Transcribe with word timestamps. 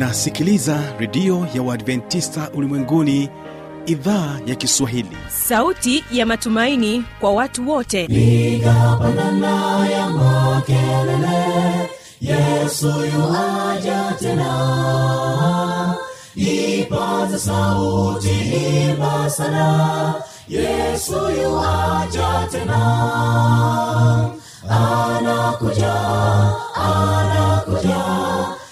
unasikiliza 0.00 0.80
redio 0.98 1.46
ya 1.54 1.62
uadventista 1.62 2.50
ulimwenguni 2.54 3.30
idhaa 3.86 4.38
ya 4.46 4.54
kiswahili. 4.54 5.16
Sauti 5.28 6.04
ya 6.12 6.26
matumaini 6.26 7.04
kwa 7.20 7.32
watu 7.32 7.68
wote. 7.70 8.06
Piga 8.06 8.98
ya 9.92 10.10
makelele 10.10 11.90
yesu 12.20 12.86
yuaja 12.88 14.14
tena. 14.20 15.94
Ipaza 16.34 17.38
sauti 17.38 18.30
imba 18.90 19.30
sana 19.30 20.14
yesu 20.48 21.12
yuaja 21.42 22.48
tena. 22.50 22.80
Anakuja 24.68 25.94
anakuja 26.74 28.09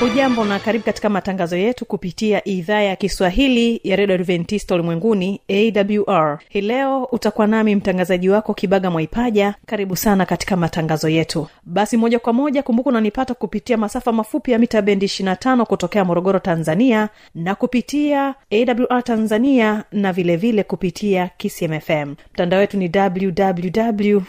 hujambo 0.00 0.44
na 0.44 0.58
karibu 0.58 0.84
katika 0.84 1.08
matangazo 1.08 1.56
yetu 1.56 1.84
kupitia 1.84 2.48
idhaa 2.48 2.80
ya 2.80 2.96
kiswahili 2.96 3.80
ya 3.84 3.96
redio 3.96 4.14
adventista 4.14 4.74
ulimwenguni 4.74 5.40
awr 5.48 6.38
hii 6.48 6.60
leo 6.60 7.04
utakuwa 7.04 7.46
nami 7.46 7.74
mtangazaji 7.74 8.28
wako 8.28 8.54
kibaga 8.54 8.90
mwaipaja. 8.90 9.54
Karibu 9.66 9.96
sana 9.96 10.26
katika 10.26 10.56
matangazo 10.56 11.08
yetu. 11.08 11.46
Basi 11.64 11.96
moja 11.96 12.18
kwa 12.18 12.32
moja 12.32 12.62
kumbuka 12.62 12.90
unanipata 12.90 13.34
kupitia 13.34 13.76
masafa 13.76 14.12
mafupi 14.12 14.52
ya 14.52 14.58
mita 14.58 14.82
bendi 14.82 15.06
25 15.06 15.64
kutokea 15.64 16.04
morogoro 16.04 16.38
tanzania 16.38 17.08
na 17.34 17.54
kupitia 17.54 18.34
awr 18.50 19.04
tanzania 19.04 19.84
na 19.92 20.12
vilevile 20.12 20.36
vile 20.52 20.62
kupitia 20.62 21.30
kcmfm 21.38 22.14
mtandao 22.32 22.60
wetu 22.60 22.76
ni 22.76 22.90
www 22.96 24.22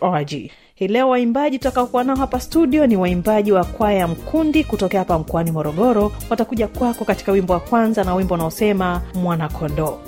org 0.00 0.32
hii 0.78 0.88
leo 0.88 1.08
waimbaji 1.08 1.58
tutakaokuwa 1.58 2.04
nao 2.04 2.16
hapa 2.16 2.40
studio 2.40 2.86
ni 2.86 2.96
waimbaji 2.96 3.52
wa 3.52 3.64
kwaya 3.64 4.08
mkundi 4.08 4.64
kutokea 4.64 5.00
hapa 5.00 5.18
mkoani 5.18 5.50
morogoro. 5.50 6.12
Watakuja 6.30 6.68
kwako 6.68 7.04
katika 7.04 7.32
wimbo 7.32 7.52
wa 7.52 7.60
kwanza 7.60 8.04
na 8.04 8.14
wimbo 8.14 8.34
unaosema 8.34 9.02
mwanakondoo. 9.14 9.98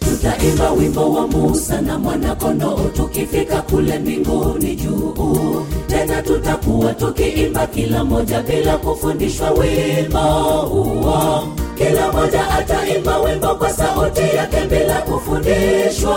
Tutaimba 0.00 0.70
wimbo 0.72 1.12
wa 1.12 1.26
musa 1.26 1.80
na 1.80 1.98
mwanakondoo 1.98 2.78
tukifika 2.96 3.62
kule 3.62 3.98
mbinguni 3.98 4.76
juu. 4.76 5.66
Tena 5.86 6.22
tutakuwa 6.22 6.94
tukiimba 6.94 7.66
kila 7.66 8.04
moja 8.04 8.42
bila 8.42 8.76
kufundishwa 8.78 9.50
wimbo 9.50 10.18
huo. 10.68 11.48
Kila 11.78 12.12
moja 12.12 12.50
ataimba 12.50 13.18
wimbo 13.18 13.54
kwa 13.54 13.70
sauti 13.70 14.20
yake 14.36 14.66
bila 14.70 15.00
kufundishwa 15.02 16.16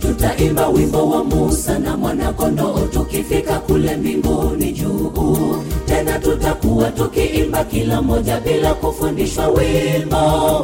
tutaimba 0.00 0.68
wimbo 0.68 1.08
wa 1.10 1.24
musa 1.24 1.78
na 1.78 1.96
mwanakondoo 1.96 2.78
tukifika 2.92 3.58
kule 3.58 3.96
mbinguni 3.96 4.72
juu 4.72 5.12
tena 5.96 6.18
tutakuwa 6.18 6.90
tukiimba 6.90 7.64
kila 7.64 8.02
moja 8.02 8.40
bila 8.40 8.74
kufundishwa 8.74 9.48
wimbo 9.48 10.16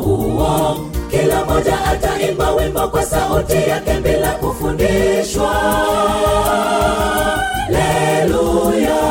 huo. 0.05 0.77
Kila 1.11 1.45
moja 1.45 1.85
ataimba 1.85 2.51
wimbo 2.55 2.89
kwa 2.89 3.03
sauti 3.07 3.55
yake 3.71 4.01
bila 4.01 4.33
kufundishwa. 4.33 5.53
Leluya 7.69 9.03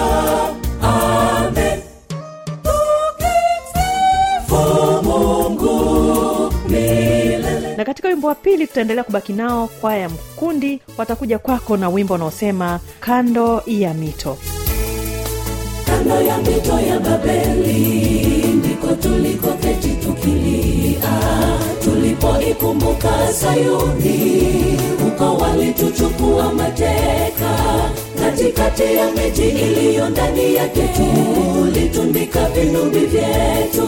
na 7.77 7.85
katika 7.85 8.07
wimbo 8.07 8.27
wa 8.27 8.35
pili 8.35 8.67
tutaendelea 8.67 9.03
kubaki 9.03 9.33
nao 9.33 9.67
kwaya 9.67 10.09
mkundi. 10.09 10.81
Watakuja 10.97 11.39
kwako 11.39 11.77
na 11.77 11.89
wimbo 11.89 12.13
unaosema 12.13 12.79
kando 12.99 13.63
ya 13.67 13.93
mito 13.93 14.37
kando 16.03 16.21
ya 16.21 16.37
mito 16.37 16.79
ya 16.79 16.99
babeli 16.99 18.47
ndiko 18.55 18.87
tulikoketi 18.87 19.89
tukilia. 19.89 21.13
Tulipoikumbuka 21.83 23.33
sayuni 23.33 24.77
huko 25.03 25.37
walituchukua 25.43 26.53
mateka. 26.53 27.55
Katikati 28.19 28.83
ya 28.83 29.11
miji 29.11 29.49
iliyo 29.49 30.09
ndani 30.09 30.55
yake 30.55 30.81
tulitundika 30.95 32.49
vinumbi 32.49 32.99
vyetu. 32.99 33.87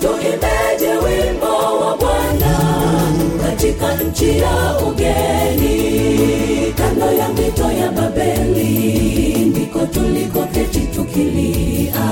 Tuimbeje 0.00 0.92
wimbo 1.04 1.46
wa 1.80 1.96
bwana 1.96 2.58
katika 3.46 3.94
nchi 3.94 4.38
ya 4.38 4.78
ugeni? 4.88 5.70
Kando 6.76 7.06
ya 7.12 7.28
mito 7.28 7.72
ya 7.72 7.90
babeli 7.92 9.44
ndiko 9.46 9.78
tulikoketi 9.86 10.80
tukilia 11.10 12.10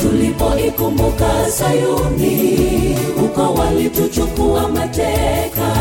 tulipoikumbuka 0.00 1.50
sayuni 1.50 2.96
huko 3.20 3.54
walituchukua 3.54 4.68
mateka. 4.68 5.72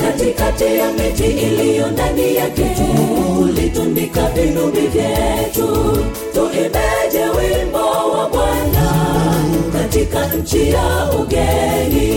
Katikati 0.00 0.64
ya 0.64 0.92
miti 0.92 1.24
iliyo 1.24 1.90
ndani 1.90 2.34
yake 2.36 2.62
tulitundika 3.36 4.28
vinubi 4.28 4.80
vyetu 4.80 5.96
tuimbeje 6.50 7.24
wimbo 7.38 7.78
wa 8.12 8.28
bwana 8.28 8.90
katika 9.72 10.26
nchi 10.34 10.70
ya 10.70 11.10
ugeni. 11.20 12.10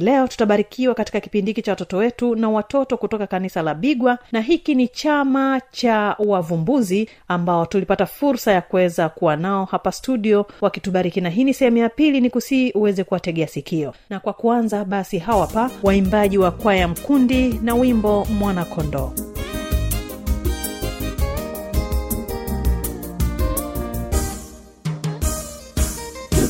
Leo 0.00 0.28
tutabarikiwa 0.28 0.94
katika 0.94 1.20
kipindi 1.20 1.50
hiki 1.50 1.62
cha 1.62 1.72
watoto 1.72 1.96
wetu 1.96 2.34
na 2.36 2.48
watoto 2.50 2.96
kutoka 2.96 3.26
kanisa 3.26 3.62
la 3.62 3.74
bigwa 3.74 4.18
na 4.32 4.40
hiki 4.40 4.74
ni 4.74 4.88
chama 4.88 5.60
cha 5.70 6.16
wavumbuzi 6.18 7.08
ambao 7.28 7.66
tulipata 7.66 8.06
fursa 8.06 8.52
ya 8.52 8.60
kuweza 8.62 9.08
kuwa 9.08 9.36
nao 9.36 9.64
hapa 9.64 9.92
studio 9.92 10.46
wakitubariki 10.60 11.20
na 11.20 11.30
hii 11.30 11.44
ni 11.44 11.54
sehemu 11.54 11.76
ya 11.76 11.88
pili 11.88 12.20
ni 12.20 12.30
kusii 12.30 12.72
uweze 12.72 13.04
kuwategea 13.04 13.46
sikio. 13.46 13.94
Na 14.10 14.20
kwa 14.20 14.32
kuanza 14.32 14.84
basi 14.84 15.18
hawa 15.18 15.46
pa 15.46 15.70
waimbaji 15.82 16.38
wa 16.38 16.50
kwaya 16.50 16.88
mkundi 16.88 17.60
na 17.62 17.74
wimbo 17.74 18.24
mwanakondoo 18.24 19.12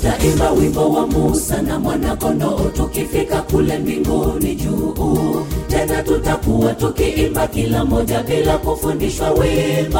tutaimba 0.07 0.51
wimbo 0.53 0.89
wa 0.93 1.07
musa 1.07 1.63
na 1.63 1.79
mwanakondoo 1.79 2.61
tukifika 2.77 3.43
kule 3.43 3.79
mbinguni 3.79 4.55
juu. 4.55 5.47
Tena 5.69 6.03
tutakuwa 6.03 6.75
tukiimba 6.75 7.47
kila 7.47 7.85
moja 7.85 8.23
bila 8.23 8.59
kufundishwa 8.59 9.31
wimbo 9.31 9.99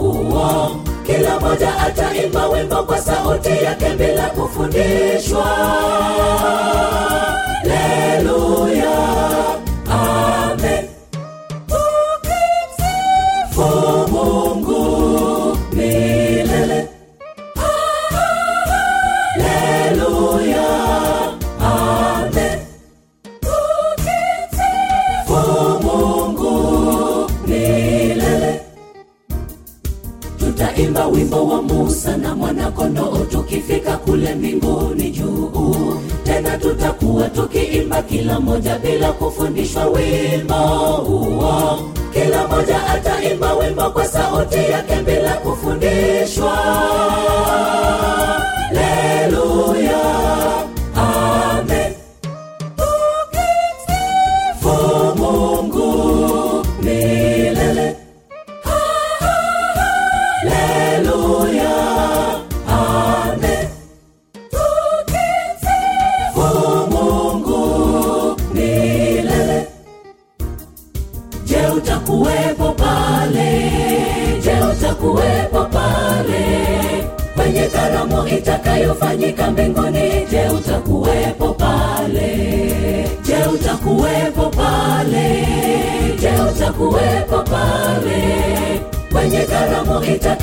huo. 0.00 0.70
Kila 1.06 1.40
moja 1.40 1.78
ataimba 1.78 2.48
wimbo 2.48 2.76
kwa 2.76 2.98
sauti 2.98 3.48
yake 3.48 3.90
bila 3.98 4.22
kufundishwa 4.30 5.53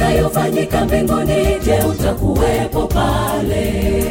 karamu 0.02 0.28
itakayofanyika 0.28 0.86
mbinguni? 0.86 1.60
Je, 1.66 1.84
utakuwepo 1.90 2.88
pale? 2.88 4.11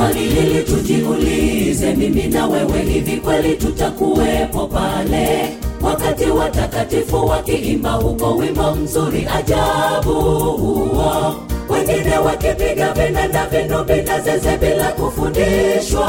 Swali 0.00 0.20
hili 0.28 0.62
tujiulize 0.64 1.92
mimi 1.94 2.22
na 2.22 2.46
wewe 2.46 2.82
hivi 2.82 3.16
kweli 3.16 3.56
tutakuwepo 3.56 4.66
pale? 4.66 5.56
Wakati 5.82 6.24
watakatifu 6.30 7.16
wakiimba 7.26 7.90
huko 7.90 8.36
wimbo 8.36 8.74
mzuri 8.74 9.28
ajabu 9.38 10.12
huo. 10.50 11.34
Wengine 11.68 12.18
wakipiga 12.18 12.92
vinubi 13.46 14.02
na 14.02 14.20
zeze 14.20 14.56
bila 14.56 14.84
kufundishwa. 14.88 16.08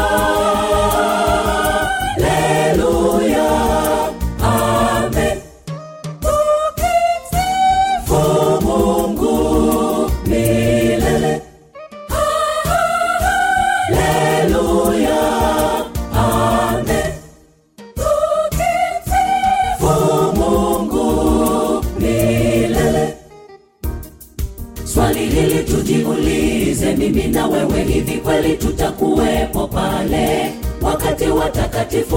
Leluya 2.18 3.71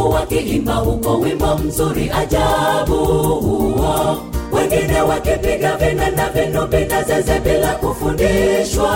watakatifu 0.05 0.11
wakiimba 0.11 0.75
huko 0.75 1.19
wimbo 1.21 1.57
mzuri 1.59 2.11
ajabu 2.11 2.97
huo, 2.97 4.17
wengine 4.53 5.01
wakipiga 5.01 5.77
vinanda 5.77 6.29
vinubi 6.31 6.77
na 6.85 7.03
zeze 7.03 7.41
bila 7.41 7.69
kufundishwa 7.75 8.91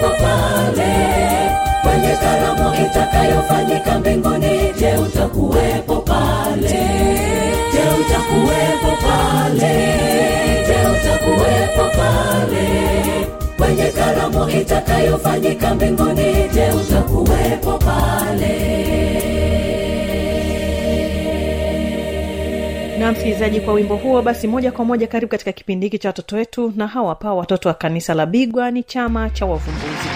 utakuwepo 0.00 0.24
pale 0.24 0.92
kwenye 1.82 2.16
karamu 2.16 2.74
itakayofanyika 2.84 3.98
mbinguni? 3.98 4.72
Je, 4.78 4.96
utakuwepo 4.96 5.96
pale? 5.96 6.68
Je, 7.72 7.82
utakuwepo 8.00 8.96
pale? 9.02 9.74
Je, 10.66 10.76
utakuwepo 10.92 11.84
pale 11.96 12.66
kwenye 13.58 13.84
karamu 13.90 14.50
itakayofanyika 14.50 15.74
mbinguni? 15.74 16.48
Je, 16.54 16.70
utakuwepo 16.72 17.78
pale? 17.78 19.19
Na 23.10 23.14
msikilizaji 23.14 23.60
kwa 23.60 23.74
wimbo 23.74 23.96
huo 23.96 24.22
basi 24.22 24.48
moja 24.48 24.72
kwa 24.72 24.84
moja 24.84 25.06
karibu 25.06 25.30
katika 25.30 25.52
kipindi 25.52 25.86
hiki 25.86 25.98
cha 25.98 26.08
watoto 26.08 26.36
wetu 26.36 26.72
na 26.76 26.86
hawa 26.86 27.08
hapa 27.08 27.34
watoto 27.34 27.68
wa 27.68 27.74
kanisa 27.74 28.14
la 28.14 28.26
bigwa 28.26 28.70
ni 28.70 28.82
chama 28.82 29.30
cha 29.30 29.46
wavumbuzi 29.46 30.08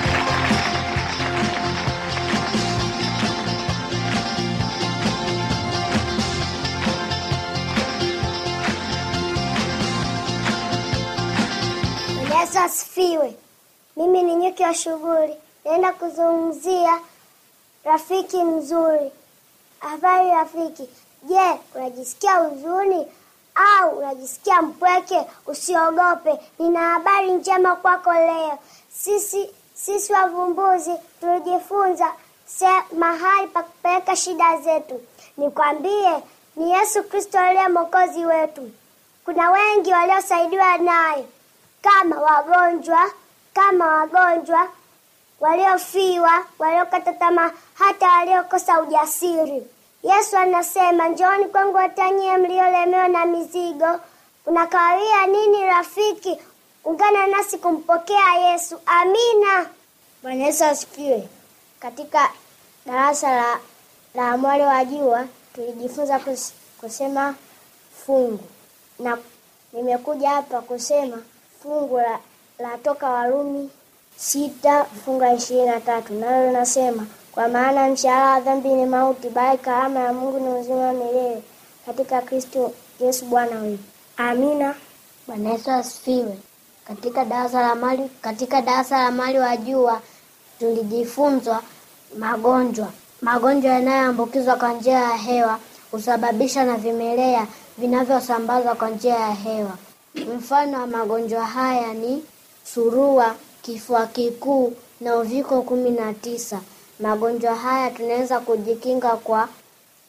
Yesu 12.40 12.58
asifiwe. 12.58 13.34
Mimi 13.96 14.22
ni 14.22 14.34
nyuki 14.34 14.62
wa 14.62 14.74
shughuli, 14.74 15.34
naenda 15.64 15.92
kuzungumzia 15.92 16.98
rafiki 17.84 18.36
mzuri. 18.44 19.10
Habari 19.78 20.28
rafiki, 20.30 20.88
je, 21.28 21.58
unajisikia 21.74 22.34
huzuni 22.36 23.06
au 23.54 23.90
unajisikia 23.98 24.62
mpweke? 24.62 25.26
Usiogope, 25.46 26.40
nina 26.58 26.80
habari 26.80 27.30
njema 27.32 27.76
kwako 27.76 28.12
leo. 28.12 28.58
Sisi 28.98 29.50
sisi 29.74 30.12
wavumbuzi 30.12 30.92
tulijifunza 31.20 32.12
se- 32.46 32.94
mahali 32.98 33.46
pa 33.48 33.62
kupeleka 33.62 34.16
shida 34.16 34.56
zetu. 34.56 35.00
Nikwambie, 35.36 36.12
ni 36.56 36.70
Yesu 36.72 37.02
Kristo 37.04 37.38
aliye 37.40 37.68
mwokozi 37.68 38.24
wetu. 38.26 38.70
Kuna 39.24 39.50
wengi 39.50 39.92
waliosaidiwa 39.92 40.78
naye 40.78 41.24
kama 41.82 42.20
wagonjwa, 42.20 43.10
kama 43.54 43.86
wagonjwa 43.86 44.68
waliofiwa, 45.40 46.44
waliokata 46.58 47.12
tamaa, 47.12 47.50
hata 47.74 48.08
waliokosa 48.12 48.80
ujasiri. 48.80 49.66
Yesu 50.04 50.36
anasema, 50.36 51.08
njooni 51.08 51.44
kwangu 51.44 51.76
watanyie 51.76 52.36
mliolemewa 52.36 53.08
na 53.08 53.26
mizigo. 53.26 54.00
Unakawia 54.46 55.26
nini 55.26 55.64
rafiki? 55.66 56.38
Ungana 56.84 57.26
nasi 57.26 57.58
kumpokea 57.58 58.34
Yesu. 58.34 58.80
Amina. 58.86 59.66
Bwana 60.22 60.44
Yesu 60.44 60.64
asifiwe. 60.64 61.28
Katika 61.80 62.30
darasa 62.86 63.34
la, 63.36 63.58
la 64.14 64.36
mwale 64.36 64.66
wa 64.66 64.84
jua 64.84 65.24
tulijifunza 65.54 66.18
kus, 66.18 66.52
kusema 66.80 67.34
fungu 68.06 68.44
na 68.98 69.18
nimekuja 69.72 70.30
hapa 70.30 70.60
kusema 70.60 71.22
fungu 71.62 71.96
la, 71.98 72.18
la 72.58 72.78
toka 72.78 73.10
Warumi 73.10 73.70
sita 74.16 74.84
fungu 75.04 75.20
la 75.20 75.32
ishirini 75.34 75.66
na 75.66 75.80
tatu 75.80 76.12
nalo 76.14 76.46
linasema 76.46 77.06
kwa 77.34 77.48
maana 77.48 77.88
mshahara 77.88 78.30
wa 78.30 78.40
dhambi 78.40 78.68
ni 78.68 78.86
mauti, 78.86 79.28
bali 79.28 79.58
karama 79.58 80.00
ya 80.00 80.12
Mungu 80.12 80.38
ni 80.40 80.60
uzima 80.60 80.92
milele 80.92 81.42
katika 81.86 82.20
Kristo 82.22 82.72
Yesu 83.00 83.24
Bwana 83.24 83.60
wetu. 83.60 83.82
Amina. 84.16 84.74
Bwana 85.26 85.50
Yesu 85.50 85.70
asifiwe. 85.70 86.38
Katika 86.88 87.24
darasa 87.24 87.60
la 87.62 87.74
mali 87.74 88.10
katika 88.20 88.62
darasa 88.62 88.98
la 88.98 89.10
mali 89.10 89.38
wa 89.38 89.56
jua 89.56 90.00
tulijifunzwa 90.58 91.62
magonjwa. 92.18 92.88
Magonjwa 93.22 93.72
yanayoambukizwa 93.72 94.56
kwa 94.56 94.72
njia 94.72 94.98
ya 94.98 95.16
hewa 95.16 95.58
husababisha 95.90 96.64
na 96.64 96.76
vimelea 96.76 97.46
vinavyosambazwa 97.78 98.74
kwa 98.74 98.90
njia 98.90 99.14
ya 99.14 99.32
hewa. 99.32 99.78
Mfano 100.36 100.80
wa 100.80 100.86
magonjwa 100.86 101.44
haya 101.46 101.94
ni 101.94 102.22
surua, 102.74 103.34
kifua 103.62 104.06
kikuu 104.06 104.72
na 105.00 105.16
uviko 105.16 105.62
kumi 105.62 105.90
na 105.90 106.12
tisa. 106.14 106.60
Magonjwa 107.00 107.54
haya 107.54 107.90
tunaweza 107.90 108.40
kujikinga 108.40 109.16
kwa 109.16 109.48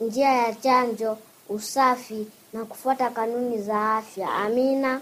njia 0.02 0.32
ya 0.32 0.56
chanjo, 0.56 1.18
usafi 1.50 2.28
na 2.54 2.66
kufuata 2.66 3.10
kanuni 3.10 3.62
za 3.62 3.94
afya. 3.96 4.30
Amina. 4.34 5.02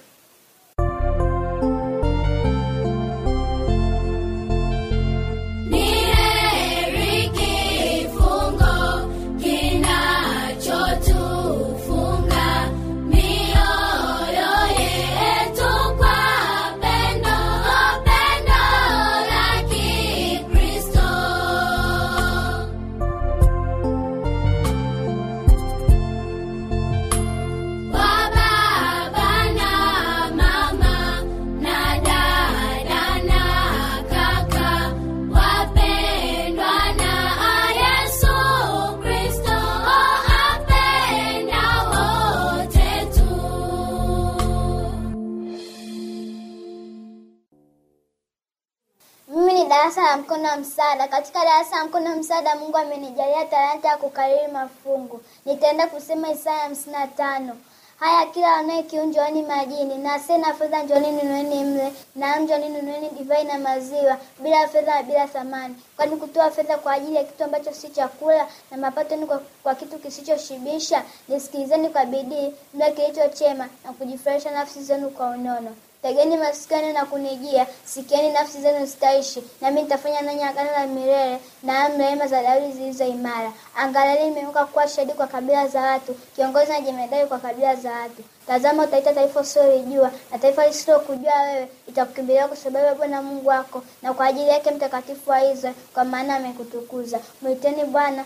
Darasa 49.96 50.12
la 50.12 50.18
mkono 50.18 50.50
wa 50.50 50.58
msaada. 50.58 51.08
Katika 51.08 51.40
darasa 51.46 51.78
la 51.78 51.86
mkono 51.86 52.10
wa 52.10 52.16
msaada, 52.16 52.56
Mungu 52.56 52.78
amenijalia 52.78 53.46
talanta 53.46 53.88
ya 53.88 53.98
kukariri 53.98 54.48
mafungu. 54.52 55.22
Nitaenda 55.46 55.88
kusema 55.88 56.32
Isaya 56.32 56.58
hamsini 56.58 56.96
na 56.96 57.08
tano. 57.08 57.58
Haya, 58.00 58.26
kila 58.26 58.56
anaye 58.56 58.84
kiu 58.84 59.04
njooni 59.06 59.42
majini, 59.42 59.98
na 59.98 60.14
asiye 60.14 60.38
na 60.38 60.54
fedha 60.54 60.84
njooni 60.84 61.12
nunueni 61.12 61.64
mle, 61.64 61.94
na 62.16 62.40
njooni 62.40 62.70
nunueni 62.70 63.10
divai 63.10 63.44
na 63.44 63.60
maziwa, 63.60 64.18
bila 64.40 64.68
fedha 64.68 64.96
na 64.96 65.04
bila 65.04 65.28
thamani. 65.28 65.76
Kwani 65.98 66.16
kutoa 66.18 66.52
fedha 66.52 66.78
kwa 66.78 66.94
ajili 66.94 67.16
ya 67.16 67.24
kitu 67.24 67.44
ambacho 67.44 67.74
si 67.74 67.90
chakula, 67.90 68.48
na 68.72 68.78
mapato 68.78 69.16
ni 69.16 69.26
kwa, 69.26 69.42
kwa 69.64 69.76
kitu 69.76 70.00
kisichoshibisha? 70.00 71.04
Nisikilizeni 71.28 71.90
kwa 71.90 72.06
bidii 72.06 72.54
mle 72.74 72.92
kilicho 72.92 73.28
chema, 73.28 73.70
na 73.86 73.94
kujifurahisha 73.94 74.52
nafsi 74.52 74.84
zenu 74.84 75.10
kwa 75.10 75.30
unono. 75.30 75.76
Tegeni 76.03 76.38
masikani 76.38 76.93
na 76.93 77.05
kunijia, 77.05 77.67
sikieni 77.86 78.29
nafsi 78.31 78.62
zenu 78.62 78.86
zitaishi, 78.86 79.43
nami 79.62 79.81
nitafanya 79.81 80.22
nanyi 80.22 80.43
agano 80.43 80.72
la 80.72 80.88
milele 80.88 81.39
na 81.63 81.88
rehema 81.88 82.27
za 82.27 82.43
Daudi 82.43 82.72
zilizo 82.72 83.05
imara. 83.05 83.53
Angalieni, 83.75 84.29
nimeinuka 84.29 84.65
kuwa 84.65 84.88
shahidi 84.88 85.13
kwa 85.13 85.27
kabila 85.27 85.67
za 85.67 85.81
watu, 85.81 86.13
kiongozi 86.36 86.72
na 86.72 86.81
jemedari 86.81 87.27
kwa 87.27 87.39
kabila 87.39 87.75
za 87.75 87.91
watu. 87.91 88.24
Tazama, 88.48 88.84
utaita 88.84 89.14
taifa 89.14 89.40
usilolijua, 89.40 90.12
na 90.32 90.38
taifa 90.40 90.68
lisilokujua 90.68 91.42
wewe 91.42 91.68
itakukimbilia 91.88 92.48
kwa 92.48 92.58
sababu 92.58 92.86
ya 92.86 92.96
Bwana 92.96 93.22
Mungu 93.22 93.48
wako, 93.50 93.84
na 94.02 94.14
kwa 94.14 94.26
ajili 94.26 94.50
yake 94.50 94.72
Mtakatifu 94.72 95.30
wa 95.30 95.44
Israeli, 95.52 95.78
kwa 95.94 96.04
maana 96.06 96.36
amekutukuza. 96.36 97.20
Mwiteni 97.42 97.84
Bwana 97.86 98.26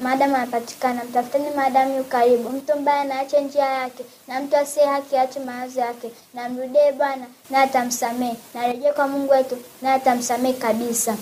maadamu 0.00 0.36
anapatikana, 0.36 1.04
mtafuteni 1.04 1.50
maadamu 1.50 1.96
yu 1.96 2.04
karibu. 2.04 2.50
Mtu 2.50 2.80
mbaya 2.80 3.04
na 3.04 3.22
njia 3.22 3.64
yake, 3.64 4.04
na 4.28 4.40
mtu 4.40 4.56
asiye 4.56 4.86
haki 4.86 5.16
aache 5.16 5.40
mawazo 5.40 5.80
yake. 5.80 6.10
Na 6.34 6.48
Bwana 6.96 7.26
naye 7.50 7.64
atamsamehe, 7.64 8.36
na 8.54 8.92
kwa 8.92 9.08
Mungu 9.08 9.32
wetu 9.32 9.58
naye 9.82 9.94
atamsamehe 9.96 10.54
kabisa. 10.54 11.16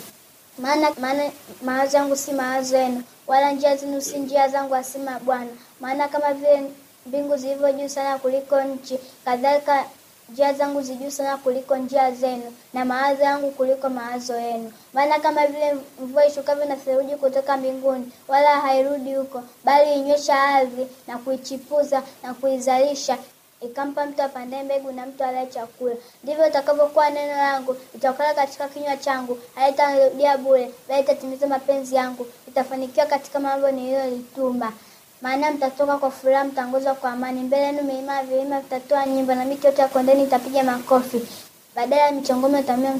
Maana 0.58 0.90
maana 1.00 1.30
mawazo 1.62 1.96
yangu 1.96 2.16
si 2.16 2.32
mawazo 2.32 2.76
yenu, 2.78 3.02
wala 3.26 3.52
njia 3.52 3.76
zenu 3.76 4.00
si 4.00 4.18
njia 4.18 4.48
zangu, 4.48 4.74
asema 4.74 5.18
Bwana. 5.18 5.50
Maana 5.80 6.08
kama 6.08 6.34
vile 6.34 6.62
mbingu 7.06 7.36
zilivyo 7.36 7.72
juu 7.72 7.88
sana 7.88 8.18
kuliko 8.18 8.60
nchi, 8.62 8.98
kadhalika 9.24 9.84
njia 10.28 10.52
zangu 10.52 10.82
zijuu 10.82 11.10
sana 11.10 11.36
kuliko 11.36 11.76
njia 11.76 12.10
zenu, 12.10 12.54
na 12.74 12.84
mawazo 12.84 13.22
yangu 13.22 13.50
kuliko 13.50 13.88
mawazo 13.88 14.36
yenu. 14.40 14.72
Maana 14.92 15.18
kama 15.18 15.46
vile 15.46 15.76
mvua 16.00 16.26
ishukavyo 16.26 16.64
na 16.64 16.76
theluji 16.76 17.16
kutoka 17.16 17.56
mbinguni, 17.56 18.12
wala 18.28 18.60
hairudi 18.60 19.14
huko, 19.14 19.42
bali 19.64 19.94
inywesha 19.94 20.42
ardhi 20.42 20.86
na 21.06 21.18
kuichipuza 21.18 22.02
na 22.22 22.34
kuizalisha 22.34 23.18
ikampa 23.60 24.06
mtu 24.06 24.22
apandaye 24.22 24.62
mbegu 24.62 24.92
na 24.92 25.06
mtu 25.06 25.24
alaye 25.24 25.46
chakula. 25.46 25.94
Ndivyo 26.24 26.46
utakavyokuwa 26.46 27.10
neno 27.10 27.36
langu 27.36 27.76
litokalo 27.94 28.34
katika 28.34 28.68
kinywa 28.68 28.96
changu, 28.96 29.38
halitarudia 29.54 30.38
bure, 30.38 30.70
bali 30.88 31.02
itatimiza 31.02 31.46
mapenzi 31.46 31.94
yangu, 31.94 32.26
itafanikiwa 32.48 33.06
katika 33.06 33.40
mambo 33.40 33.70
niliyolituma. 33.70 34.72
Maana 35.22 35.50
mtatoka 35.50 35.98
kwa 35.98 36.10
furaha, 36.10 36.44
mtaongozwa 36.44 36.94
kwa 36.94 37.10
amani. 37.12 37.40
Mbele 37.40 37.62
yenu 37.62 37.82
milima 37.82 38.22
vilima 38.22 38.60
vitatoa 38.60 39.06
nyimbo, 39.06 39.34
na 39.34 39.44
miti 39.44 39.66
yote 39.66 39.82
ya 39.82 39.88
kondeni 39.88 40.22
itapiga 40.24 40.62
makofi. 40.62 41.20
Badala 41.76 42.02
ya 42.02 42.12
michongoma 42.12 42.60
itamia 42.60 42.90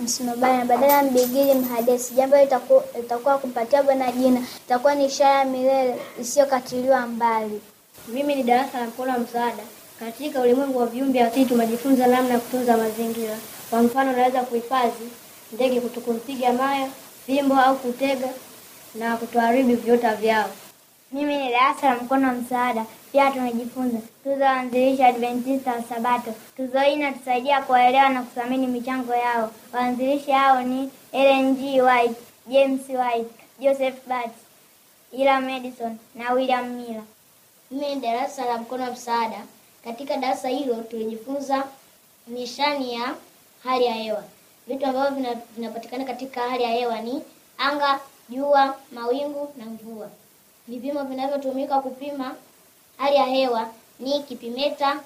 msunobari, 0.00 0.56
na 0.58 0.64
badala 0.64 0.92
ya 0.92 1.02
mbigili 1.02 1.54
mhadesi. 1.54 2.14
Jambo 2.14 2.36
litaku- 2.36 2.82
litakuwa 2.96 3.38
kumpatia 3.38 3.82
Bwana 3.82 4.12
jina, 4.12 4.40
itakuwa 4.66 4.94
ni 4.94 5.04
ishara 5.04 5.38
ya 5.38 5.44
milele 5.44 5.96
isiyokatiliwa 6.20 7.06
mbali. 7.06 7.60
Mimi 8.08 8.34
ni 8.34 8.42
darasa 8.42 8.80
la 8.80 8.86
mkono 8.86 9.12
wa 9.12 9.18
msaada. 9.18 9.62
Katika 10.00 10.40
ulimwengu 10.40 10.78
wa 10.78 10.86
viumbe 10.86 11.22
asili 11.22 11.46
tumejifunza 11.46 12.06
namna 12.06 12.34
ya 12.34 12.40
kutunza 12.40 12.76
mazingira. 12.76 13.36
Kwa 13.70 13.82
mfano, 13.82 14.12
unaweza 14.12 14.40
kuhifadhi 14.42 15.08
ndege 15.52 15.80
kutokumpiga 15.80 16.52
maya, 16.52 16.88
fimbo 17.26 17.54
au 17.60 17.76
kutega 17.76 18.28
na 18.94 19.16
kutoharibu 19.16 19.76
viota 19.76 20.14
vyao. 20.14 20.48
Mimi 21.12 21.36
ni 21.38 21.50
darasa 21.50 21.88
la 21.90 21.96
mkono 22.02 22.28
wa 22.28 22.34
msaada. 22.34 22.86
Pia 23.12 23.30
tumejifunza 23.30 23.98
tuzo 24.24 24.44
waanzilishi 24.44 25.02
Adventista 25.02 25.72
wa 25.72 25.82
Sabato. 25.82 26.34
Tuzo 26.56 26.78
hii 26.80 26.92
inatusaidia 26.92 27.62
kuwaelewa 27.62 28.08
na 28.08 28.22
kuthamini 28.22 28.66
michango 28.66 29.14
yao. 29.14 29.50
Waanzilishi 29.72 30.30
hao 30.30 30.62
ni 30.62 30.90
Ellen 31.12 31.54
G. 31.56 31.82
White, 31.82 32.16
James 32.46 32.80
White, 32.88 33.30
Joseph 33.60 34.06
Bart, 34.06 34.32
Ila 35.12 35.40
Madison 35.40 35.98
na 36.14 36.32
William 36.32 36.68
Miller. 36.68 37.02
Mimi 37.70 37.94
ni 37.94 38.00
darasa 38.00 38.44
la 38.44 38.58
mkono 38.58 38.84
wa 38.84 38.90
msaada. 38.90 39.38
Katika 39.84 40.16
darasa 40.16 40.48
hilo 40.48 40.74
tulijifunza 40.74 41.64
nishani 42.26 42.94
ya 42.94 43.14
hali 43.64 43.84
ya 43.84 43.92
hewa. 43.94 44.22
Vitu 44.66 44.86
ambavyo 44.86 45.10
vina- 45.16 45.40
vinapatikana 45.56 46.04
katika 46.04 46.40
hali 46.40 46.62
ya 46.62 46.68
hewa 46.70 47.00
ni 47.00 47.22
anga, 47.58 48.00
jua, 48.28 48.76
mawingu 48.92 49.52
na 49.56 49.64
mvua. 49.64 50.08
Vipimo 50.68 51.04
vinavyotumika 51.04 51.80
kupima 51.80 52.34
hali 52.96 53.16
ya 53.16 53.24
hewa 53.24 53.68
ni 54.00 54.22
kipimeta, 54.22 55.00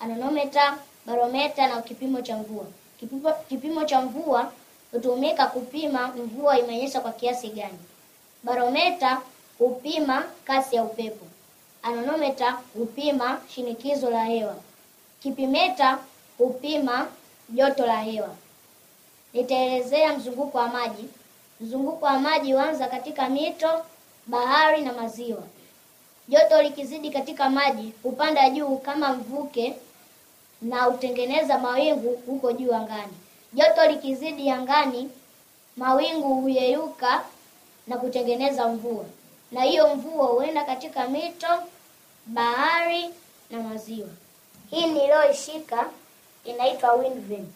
anenometa, 0.00 0.78
barometa 1.06 1.68
na 1.68 1.82
kipimo 1.82 2.20
cha 2.20 2.36
mvua. 2.36 2.64
Kipimo, 3.00 3.32
kipimo 3.48 3.84
cha 3.84 4.00
mvua 4.00 4.52
hutumika 4.92 5.46
kupima 5.46 6.08
mvua 6.08 6.58
imenyesha 6.58 7.00
kwa 7.00 7.12
kiasi 7.12 7.48
gani. 7.48 7.78
Barometa 8.42 9.20
hupima 9.58 10.24
kasi 10.44 10.76
ya 10.76 10.82
upepo. 10.84 11.26
Anenometa 11.82 12.58
hupima 12.74 13.40
shinikizo 13.54 14.10
la 14.10 14.24
hewa. 14.24 14.54
Kipimeta 15.22 15.98
hupima 16.38 17.06
joto 17.48 17.86
la 17.86 18.00
hewa. 18.00 18.34
Nitaelezea 19.32 20.12
mzunguko 20.18 20.58
wa 20.58 20.68
maji. 20.68 21.04
Mzunguko 21.60 22.04
wa 22.06 22.18
maji 22.18 22.52
huanza 22.52 22.86
katika 22.88 23.28
mito, 23.28 23.84
bahari 24.26 24.82
na 24.82 24.92
maziwa. 24.92 25.42
Joto 26.28 26.62
likizidi 26.62 27.10
katika 27.10 27.50
maji 27.50 27.92
hupanda 28.02 28.50
juu 28.50 28.76
kama 28.76 29.12
mvuke 29.12 29.74
na 30.62 30.82
hutengeneza 30.82 31.58
mawingu 31.58 32.22
huko 32.26 32.52
juu 32.52 32.74
angani. 32.74 33.12
Joto 33.52 33.86
likizidi 33.86 34.50
angani, 34.50 35.10
mawingu 35.76 36.34
huyeyuka 36.34 37.22
na 37.86 37.96
kutengeneza 37.98 38.68
mvua, 38.68 39.04
na 39.52 39.62
hiyo 39.62 39.96
mvua 39.96 40.26
huenda 40.26 40.64
katika 40.64 41.08
mito, 41.08 41.46
bahari 42.26 43.10
na 43.50 43.60
maziwa. 43.62 44.08
Hii 44.70 44.86
niliyoishika 44.86 45.86
inaitwa 46.44 46.92
wind 46.94 47.28
vane. 47.28 47.46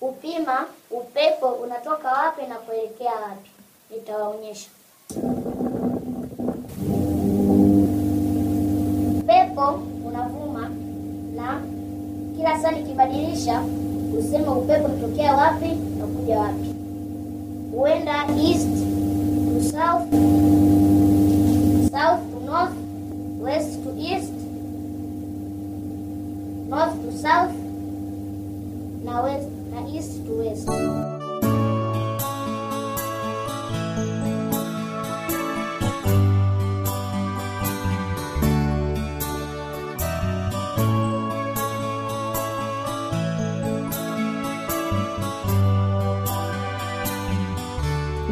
Upima 0.00 0.66
upepo 0.90 1.48
unatoka 1.48 2.12
wapi 2.12 2.42
na 2.46 2.54
kuelekea 2.54 3.12
wapi. 3.14 3.50
Nitawaonyesha. 3.90 4.68
Upepo 9.60 9.78
unavuma 10.08 10.70
na 11.36 11.60
kila 12.36 12.58
saa 12.62 12.70
nikibadilisha 12.70 13.62
usema 14.18 14.52
upepo 14.56 14.84
unatokea 14.84 15.34
wapi 15.36 15.66
na 15.98 16.06
kuja 16.06 16.38
wapi. 16.38 16.74
Huenda 17.76 18.26
east 18.42 18.68
to 18.68 19.60
south, 19.70 20.10
south 21.90 22.20
to 22.32 22.40
north, 22.46 22.74
west 23.42 23.84
to 23.84 23.90
east, 23.98 24.32
north 26.68 26.94
to 27.04 27.12
south 27.18 27.52
na 29.04 29.20
west 29.20 29.48
na 29.74 29.88
east 29.96 30.26
to 30.26 30.32
west. 30.38 30.68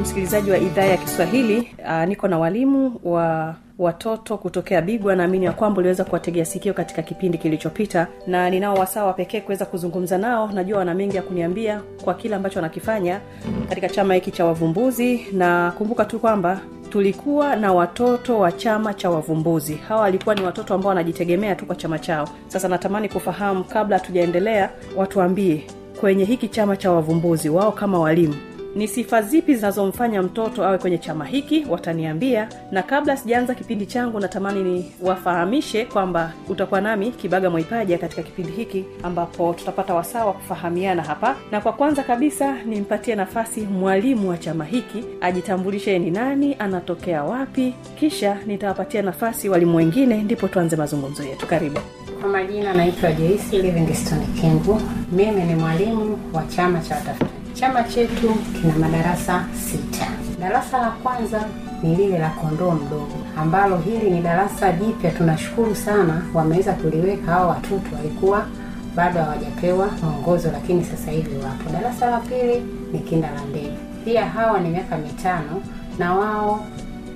Msikilizaji 0.08 0.50
wa 0.50 0.58
idhaa 0.58 0.84
ya 0.84 0.96
kiswahili 0.96 1.74
uh, 1.84 2.04
niko 2.04 2.28
na 2.28 2.38
walimu 2.38 3.00
wa 3.04 3.54
watoto 3.78 4.36
kutokea 4.38 4.82
bigwa. 4.82 5.16
Naamini 5.16 5.44
ya 5.44 5.52
kwamba 5.52 5.78
uliweza 5.78 6.04
kuwategea 6.04 6.44
sikio 6.44 6.74
katika 6.74 7.02
kipindi 7.02 7.38
kilichopita 7.38 8.06
na 8.26 8.50
ninao 8.50 8.74
wasaa 8.74 9.04
wa 9.04 9.12
pekee 9.12 9.40
kuweza 9.40 9.64
kuzungumza 9.66 10.18
nao. 10.18 10.50
Najua 10.54 10.78
wana 10.78 10.94
mengi 10.94 11.16
ya 11.16 11.22
kuniambia 11.22 11.80
kwa 12.04 12.14
kile 12.14 12.34
ambacho 12.36 12.58
wanakifanya 12.58 13.20
katika 13.68 13.88
chama 13.88 14.14
hiki 14.14 14.30
cha 14.30 14.44
wavumbuzi 14.44 15.26
na 15.32 15.72
kumbuka 15.78 16.04
tu 16.04 16.18
kwamba 16.18 16.60
tulikuwa 16.90 17.56
na 17.56 17.72
watoto 17.72 18.38
wa 18.38 18.52
chama 18.52 18.94
cha 18.94 19.10
wavumbuzi. 19.10 19.74
Hawa 19.74 20.00
walikuwa 20.00 20.34
ni 20.34 20.42
watoto 20.42 20.74
ambao 20.74 20.88
wanajitegemea 20.88 21.54
tu 21.54 21.66
kwa 21.66 21.76
chama 21.76 21.98
chao. 21.98 22.28
Sasa 22.46 22.68
natamani 22.68 23.08
kufahamu 23.08 23.64
kabla 23.64 23.98
hatujaendelea 23.98 24.70
watuambie 24.96 25.64
kwenye 26.00 26.24
hiki 26.24 26.48
chama 26.48 26.76
cha 26.76 26.92
wavumbuzi 26.92 27.48
wao 27.48 27.72
kama 27.72 27.98
walimu 28.00 28.34
ni 28.78 28.88
sifa 28.88 29.22
zipi 29.22 29.54
zinazomfanya 29.54 30.22
mtoto 30.22 30.64
awe 30.64 30.78
kwenye 30.78 30.98
chama 30.98 31.24
hiki? 31.24 31.66
Wataniambia. 31.70 32.48
Na 32.70 32.82
kabla 32.82 33.16
sijaanza 33.16 33.54
kipindi 33.54 33.86
changu 33.86 34.20
natamani 34.20 34.62
ni 34.62 34.92
wafahamishe 35.02 35.84
kwamba 35.84 36.32
utakuwa 36.48 36.80
nami 36.80 37.10
kibaga 37.10 37.50
mwaipaja 37.50 37.98
katika 37.98 38.22
kipindi 38.22 38.52
hiki 38.52 38.84
ambapo 39.02 39.54
tutapata 39.54 39.94
wasaa 39.94 40.24
wa 40.24 40.32
kufahamiana 40.32 41.02
hapa. 41.02 41.36
Na 41.50 41.60
kwa 41.60 41.72
kwanza 41.72 42.02
kabisa 42.02 42.54
nimpatie 42.64 43.14
nafasi 43.14 43.60
mwalimu 43.60 44.28
wa 44.30 44.38
chama 44.38 44.64
hiki 44.64 45.04
ajitambulishe 45.20 45.98
ni 45.98 46.10
nani 46.10 46.56
anatokea 46.58 47.24
wapi 47.24 47.74
kisha 48.00 48.36
nitawapatia 48.46 49.02
nafasi 49.02 49.48
walimu 49.48 49.76
wengine 49.76 50.22
ndipo 50.22 50.48
tuanze 50.48 50.76
mazungumzo 50.76 51.22
yetu. 51.22 51.46
Karibu. 51.46 51.78
Kwa 52.20 52.28
majina 52.30 52.74
naitwa 52.74 53.12
jeisi 53.12 53.62
livingston 53.62 54.26
kingu. 54.40 54.80
Mimi 55.12 55.42
ni 55.44 55.54
mwalimu 55.54 56.18
wa 56.32 56.44
chama 56.46 56.80
cha 56.80 56.94
watafutaji. 56.94 57.37
Chama 57.60 57.82
chetu 57.84 58.34
kina 58.60 58.78
madarasa 58.78 59.44
sita. 59.54 60.06
Darasa 60.40 60.78
la 60.78 60.90
kwanza 60.90 61.44
ni 61.82 61.96
lile 61.96 62.18
la 62.18 62.28
kondoo 62.30 62.70
mdogo, 62.70 63.16
ambalo 63.38 63.76
hili 63.78 64.10
ni 64.10 64.20
darasa 64.20 64.72
jipya. 64.72 65.10
Tunashukuru 65.10 65.74
sana 65.74 66.22
wameweza 66.34 66.72
kuliweka. 66.72 67.32
Hao 67.32 67.48
watoto 67.48 67.96
walikuwa 67.96 68.46
bado 68.94 69.20
hawajapewa 69.22 69.88
mwongozo, 70.02 70.50
lakini 70.52 70.84
sasa 70.84 71.10
hivi 71.10 71.36
wapo. 71.36 71.70
Darasa 71.72 72.10
la 72.10 72.18
pili 72.18 72.62
ni 72.92 72.98
kinda 72.98 73.30
la 73.30 73.40
ndege, 73.50 73.72
pia 74.04 74.26
hawa 74.26 74.60
ni 74.60 74.68
miaka 74.70 74.96
mitano 74.98 75.62
na 75.98 76.14
wao 76.14 76.64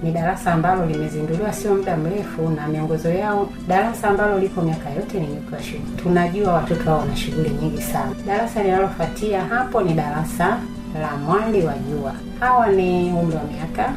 ni 0.02 0.12
darasa 0.12 0.52
ambalo 0.52 0.87
limezinduliwa 0.87 1.52
sio 1.52 1.75
muda 1.75 1.97
mrefu 1.97 2.49
na 2.49 2.68
miongozo 2.68 3.09
yao 3.11 3.49
darasa 3.68 4.09
ambalo 4.09 4.38
liko 4.38 4.62
miaka 4.62 4.90
yote 4.90 5.21
ni 5.21 5.26
shule 5.62 5.80
tunajua 6.02 6.52
watoto 6.52 6.85
hao 6.85 6.99
wana 6.99 7.16
shughuli 7.16 7.50
nyingi 7.50 7.82
sana. 7.82 8.12
Darasa 8.26 8.62
linalofuatia 8.62 9.44
hapo 9.44 9.82
ni 9.82 9.92
darasa 9.94 10.59
la 11.00 11.16
mwali 11.16 11.62
wa 11.66 11.75
jua. 11.78 12.14
Hawa 12.40 12.66
ni 12.68 13.12
umri 13.12 13.37
wa 13.37 13.42
miaka 13.44 13.92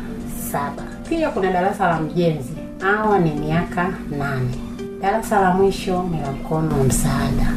saba. 0.51 0.83
Pia 1.09 1.29
kuna 1.29 1.51
darasa 1.51 1.87
la 1.87 1.99
mjenzi. 1.99 2.53
Hawa 2.79 3.19
ni 3.19 3.31
miaka 3.31 3.93
nane. 4.17 4.55
Darasa 5.01 5.41
la 5.41 5.53
mwisho 5.53 6.03
ni 6.11 6.21
la 6.21 6.31
mkono 6.31 6.77
wa 6.77 6.83
msaada. 6.83 7.53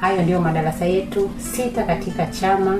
Hayo 0.00 0.22
ndiyo 0.22 0.40
madarasa 0.40 0.84
yetu 0.84 1.30
sita 1.38 1.82
katika 1.82 2.26
chama 2.26 2.76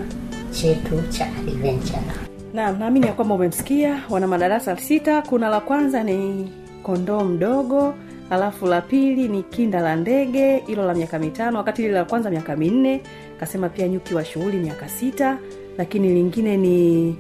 chetu 0.51 1.03
cha 1.11 1.27
adventure 1.27 2.28
naam 2.55 2.79
naamini 2.79 3.07
ya 3.07 3.13
kwamba 3.13 3.35
umemsikia 3.35 4.03
wana 4.11 4.27
madarasa 4.27 4.77
sita. 4.77 5.23
Kuna 5.23 5.49
la 5.49 5.61
kwanza 5.61 6.03
ni 6.03 6.53
kondoo 6.83 7.25
mdogo 7.25 7.95
alafu 8.31 8.67
la 8.67 8.81
pili 8.81 9.29
ni 9.29 9.43
kinda 9.43 9.81
la 9.81 9.97
ndege 9.97 10.57
hilo 10.57 10.87
la 10.87 10.95
miaka 10.95 11.19
mitano 11.19 11.59
wakati 11.59 11.83
lile 11.83 11.95
la 11.95 12.05
kwanza 12.05 12.31
miaka 12.31 12.57
minne. 12.57 13.03
Kasema 13.41 13.69
pia 13.69 13.89
nyuki 13.89 14.15
wa 14.15 14.25
shughuli 14.25 14.57
miaka 14.57 14.89
sita 14.89 15.39
lakini 15.79 16.09
lingine 16.09 16.57
ni 16.57 17.17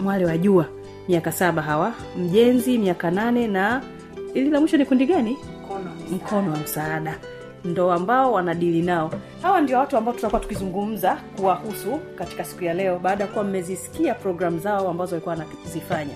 mwale 0.00 0.24
wa 0.24 0.38
jua 0.38 0.66
miaka 1.08 1.32
saba 1.32 1.62
hawa. 1.62 1.92
Mjenzi 2.18 2.78
miaka 2.78 3.10
nane 3.10 3.48
na 3.48 3.82
ili 4.34 4.50
la 4.50 4.60
mwisho 4.60 4.76
ni 4.76 4.84
kundi 4.86 5.06
gani? 5.06 5.36
Mkono 6.12 6.50
wa 6.52 6.56
msaada 6.58 7.18
ndo 7.66 7.92
ambao 7.92 8.32
wanadili 8.32 8.82
nao 8.82 9.10
hawa 9.42 9.60
ndio 9.60 9.78
watu 9.78 9.96
ambao 9.96 10.14
tutakuwa 10.14 10.40
tukizungumza 10.40 11.16
kuwahusu 11.36 11.98
katika 12.18 12.44
siku 12.44 12.64
ya 12.64 12.74
leo 12.74 12.98
baada 12.98 13.24
ya 13.24 13.30
kuwa 13.30 13.44
mmezisikia 13.44 14.14
programu 14.14 14.58
zao 14.58 14.88
ambazo 14.90 15.14
walikuwa 15.14 15.36
wanazifanya 15.36 16.14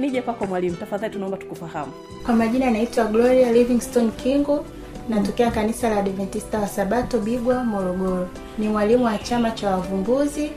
nije 0.00 0.22
kwako 0.22 0.46
mwalimu 0.46 0.76
tafadhali 0.76 1.12
tunaomba 1.12 1.36
tukufahamu 1.38 1.92
Kwa 2.26 2.34
majina 2.34 2.70
naitwa 2.70 3.04
Gloria 3.04 3.52
Livingstone 3.52 4.10
Kingu, 4.10 4.64
natokea 5.08 5.50
kanisa 5.50 5.88
la 5.90 5.96
Adventista 5.96 6.58
wa 6.58 6.66
Sabato 6.68 7.18
Bigwa, 7.18 7.64
Morogoro. 7.64 8.28
Ni 8.58 8.68
mwalimu 8.68 9.04
wa 9.04 9.18
chama 9.18 9.50
cha 9.50 9.70
wavumbuzi 9.70 10.50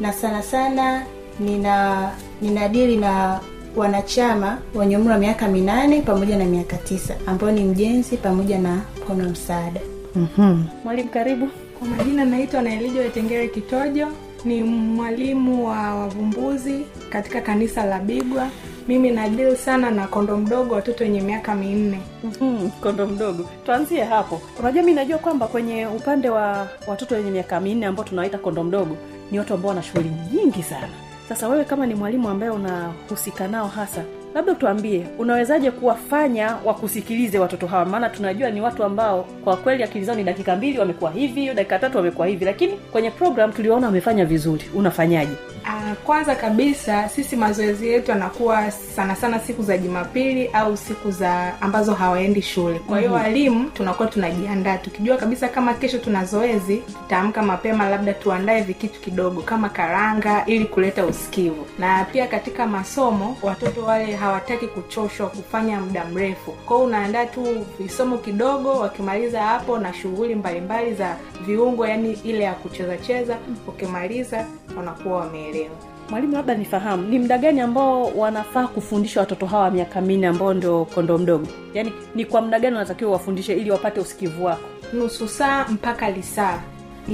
na 0.00 0.12
sana 0.12 0.42
sana 0.42 1.06
nina 1.40 2.10
ninadili 2.42 2.96
na 2.96 3.40
wanachama 3.76 4.58
wenye 4.74 4.96
umri 4.96 5.10
wa 5.12 5.18
miaka 5.18 5.48
minane 5.48 6.00
pamoja 6.02 6.36
na 6.38 6.44
miaka 6.44 6.76
tisa 6.76 7.14
ambao 7.26 7.50
ni 7.50 7.64
mjenzi 7.64 8.16
pamoja 8.16 8.58
na 8.58 8.80
mkono 9.02 9.28
msaada. 9.30 9.80
Mm-hmm. 10.16 10.64
mwalimu 10.84 11.08
karibu 11.08 11.48
Kwa 11.78 11.88
majina 11.88 12.24
naitwa 12.24 12.62
Naelijo 12.62 13.02
Etengere 13.02 13.48
Kitojo, 13.48 14.08
ni 14.44 14.62
mwalimu 14.62 15.66
wa 15.68 15.94
wavumbuzi 15.94 16.84
katika 17.10 17.40
kanisa 17.40 17.84
la 17.84 17.98
Bigwa. 17.98 18.48
Mimi 18.88 19.10
nadili 19.10 19.56
sana 19.56 19.90
na 19.90 20.06
kondo 20.06 20.36
mdogo, 20.36 20.74
watoto 20.74 21.04
wenye 21.04 21.20
miaka 21.20 21.54
minne. 21.54 21.98
mm-hmm. 22.24 22.70
kondo 22.70 23.06
mdogo 23.06 23.44
tuanzie 23.66 24.04
hapo 24.04 24.42
unajua 24.60 24.82
mi 24.82 24.92
najua 24.94 25.18
kwamba 25.18 25.46
kwenye 25.46 25.86
upande 25.86 26.28
wa 26.30 26.68
watoto 26.86 27.14
wenye 27.14 27.30
miaka 27.30 27.60
minne 27.60 27.86
ambao 27.86 28.04
tunawaita 28.04 28.38
kondo 28.38 28.64
mdogo 28.64 28.96
ni 29.30 29.38
watu 29.38 29.54
ambao 29.54 29.68
wana 29.68 29.82
shughuli 29.82 30.10
nyingi 30.34 30.62
sana 30.62 30.88
sasa 31.28 31.48
wewe 31.48 31.64
kama 31.64 31.86
ni 31.86 31.94
mwalimu 31.94 32.28
ambaye 32.28 32.52
unahusika 32.52 33.48
nao 33.48 33.68
hasa 33.68 34.02
labda 34.34 34.54
tuambie 34.54 35.04
unawezaje 35.18 35.70
kuwafanya 35.70 36.56
wakusikilize 36.64 37.38
watoto 37.38 37.66
hawa? 37.66 37.84
Maana 37.84 38.08
tunajua 38.10 38.50
ni 38.50 38.60
watu 38.60 38.84
ambao 38.84 39.22
kwa 39.44 39.56
kweli 39.56 39.82
akili 39.82 40.04
zao 40.04 40.14
ni 40.16 40.24
dakika 40.24 40.56
mbili 40.56 40.78
wamekuwa 40.78 41.10
hivi 41.10 41.54
dakika 41.54 41.78
tatu 41.78 41.96
wamekuwa 41.96 42.26
hivi. 42.26 42.44
Lakini 42.44 42.72
kwenye 42.72 43.10
program 43.10 43.52
tuliwaona 43.52 43.86
wamefanya 43.86 44.24
vizuri. 44.24 44.64
Unafanyaje 44.74 45.32
Ah, 45.64 45.94
kwanza 46.04 46.34
kabisa 46.34 47.08
sisi 47.08 47.36
mazoezi 47.36 47.88
yetu 47.88 48.10
yanakuwa 48.10 48.70
sana 48.70 49.16
sana 49.16 49.40
siku 49.40 49.62
za 49.62 49.78
Jumapili 49.78 50.48
au 50.52 50.76
siku 50.76 51.10
za 51.10 51.60
ambazo 51.60 51.94
hawaendi 51.94 52.42
shule. 52.42 52.78
Kwa 52.78 52.98
hiyo 52.98 53.10
Mhm. 53.10 53.20
walimu 53.22 53.70
tunakuwa 53.70 54.08
tunajiandaa 54.08 54.78
tukijua 54.78 55.16
kabisa 55.16 55.48
kama 55.48 55.74
kesho 55.74 55.98
tuna 55.98 56.24
zoezi, 56.24 56.76
tutaamka 56.76 57.42
mapema, 57.42 57.88
labda 57.88 58.12
tuandae 58.12 58.62
vikitu 58.62 59.00
kidogo 59.00 59.42
kama 59.42 59.68
karanga 59.68 60.46
ili 60.46 60.64
kuleta 60.64 61.06
usikivu. 61.06 61.66
Na 61.78 62.04
pia 62.04 62.26
katika 62.26 62.66
masomo 62.66 63.36
watoto 63.42 63.82
wale 63.84 64.16
hawataki 64.16 64.66
kuchoshwa 64.66 65.26
kufanya 65.28 65.80
muda 65.80 66.04
mrefu, 66.04 66.52
kwa 66.52 66.76
hiyo 66.76 66.88
unaandaa 66.88 67.26
tu 67.26 67.66
visomo 67.78 68.18
kidogo, 68.18 68.70
wakimaliza 68.78 69.42
hapo 69.42 69.78
na 69.78 69.94
shughuli 69.94 70.34
mbalimbali 70.34 70.94
za 70.94 71.16
viungo, 71.46 71.86
yani 71.86 72.12
ile 72.24 72.44
ya 72.44 72.52
kucheza 72.54 72.96
cheza, 72.96 73.36
ukimaliza 73.68 74.46
wanakuwa 74.76 75.16
wameelewa. 75.52 75.76
mwalimu 76.10 76.32
labda 76.32 76.54
nifahamu 76.54 77.08
ni 77.08 77.18
muda 77.18 77.38
gani 77.38 77.60
ambao 77.60 78.04
wanafaa 78.04 78.66
kufundisha 78.66 79.20
watoto 79.20 79.46
hawa 79.46 79.70
miaka 79.70 80.00
minne 80.00 80.26
ambao 80.26 80.54
ndio 80.54 80.84
kondo 80.84 81.18
mdogo? 81.18 81.46
Yaani 81.74 81.92
ni 82.14 82.24
kwa 82.24 82.40
muda 82.42 82.60
gani 82.60 82.76
wanatakiwa 82.76 83.10
wafundishe 83.12 83.52
ili 83.54 83.70
wapate 83.70 84.00
usikivu 84.00 84.44
wako? 84.44 84.62
Nusu 84.92 85.28
saa 85.28 85.64
mpaka 85.68 86.10
lisaa. 86.10 86.60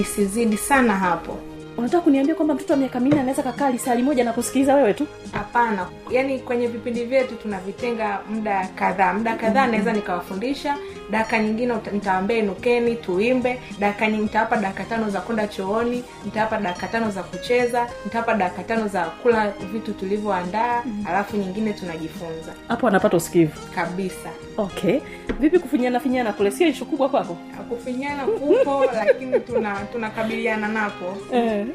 Isizidi 0.00 0.56
sana 0.56 0.94
hapo 0.94 1.36
unataka 1.78 2.02
kuniambia 2.02 2.34
kwamba 2.34 2.54
mtoto 2.54 2.72
wa 2.72 2.78
miaka 2.78 3.00
minne 3.00 3.20
anaweza 3.20 3.42
kakaa 3.42 3.70
lisali 3.70 4.02
moja 4.02 4.24
na 4.24 4.32
kusikiliza 4.32 4.74
wewe 4.74 4.94
tu? 4.94 5.06
Hapana. 5.32 5.86
Yaani 6.10 6.38
kwenye 6.38 6.66
vipindi 6.66 7.04
vyetu 7.04 7.34
tunavitenga 7.34 8.20
muda 8.30 8.68
kadhaa. 8.74 9.14
Muda 9.14 9.36
kadhaa 9.36 9.62
Mhm. 9.62 9.70
naweza 9.70 9.92
nikawafundisha 9.92 10.76
dakika 11.10 11.38
nyingine 11.38 11.74
nitawaambia 11.92 12.36
inukeni 12.36 12.96
tuimbe 12.96 13.58
dakika 13.78 14.08
nitawapa 14.08 14.56
dakika 14.56 14.84
tano 14.84 15.10
za 15.10 15.20
kwenda 15.20 15.46
chooni 15.48 16.04
nitawapa 16.24 16.58
dakika 16.58 16.86
tano 16.86 17.10
za 17.10 17.22
kucheza 17.22 17.86
nitawapa 18.04 18.34
dakika 18.34 18.62
tano 18.62 18.88
za 18.88 19.04
kula 19.04 19.52
vitu 19.72 19.92
tulivyoandaa 19.92 20.82
alafu 21.08 21.36
nyingine 21.36 21.72
tunajifunza. 21.72 22.52
Hapo 22.68 22.88
anapata 22.88 23.16
usikivu. 23.16 23.52
Kabisa. 23.74 24.28
Okay. 24.56 25.00
Vipi 25.40 25.58
kufinyana 25.58 26.00
finyana 26.00 26.32
kule? 26.32 26.50
Sio 26.50 26.68
ishu 26.68 26.86
kubwa 26.86 27.08
kwako? 27.08 27.36
Kufinyana 27.68 28.22
kupo 28.26 28.84
lakini 28.94 29.40
tuna 29.40 29.74
tunakabiliana 29.92 30.68
napo. 30.68 31.16
Eh. 31.32 31.66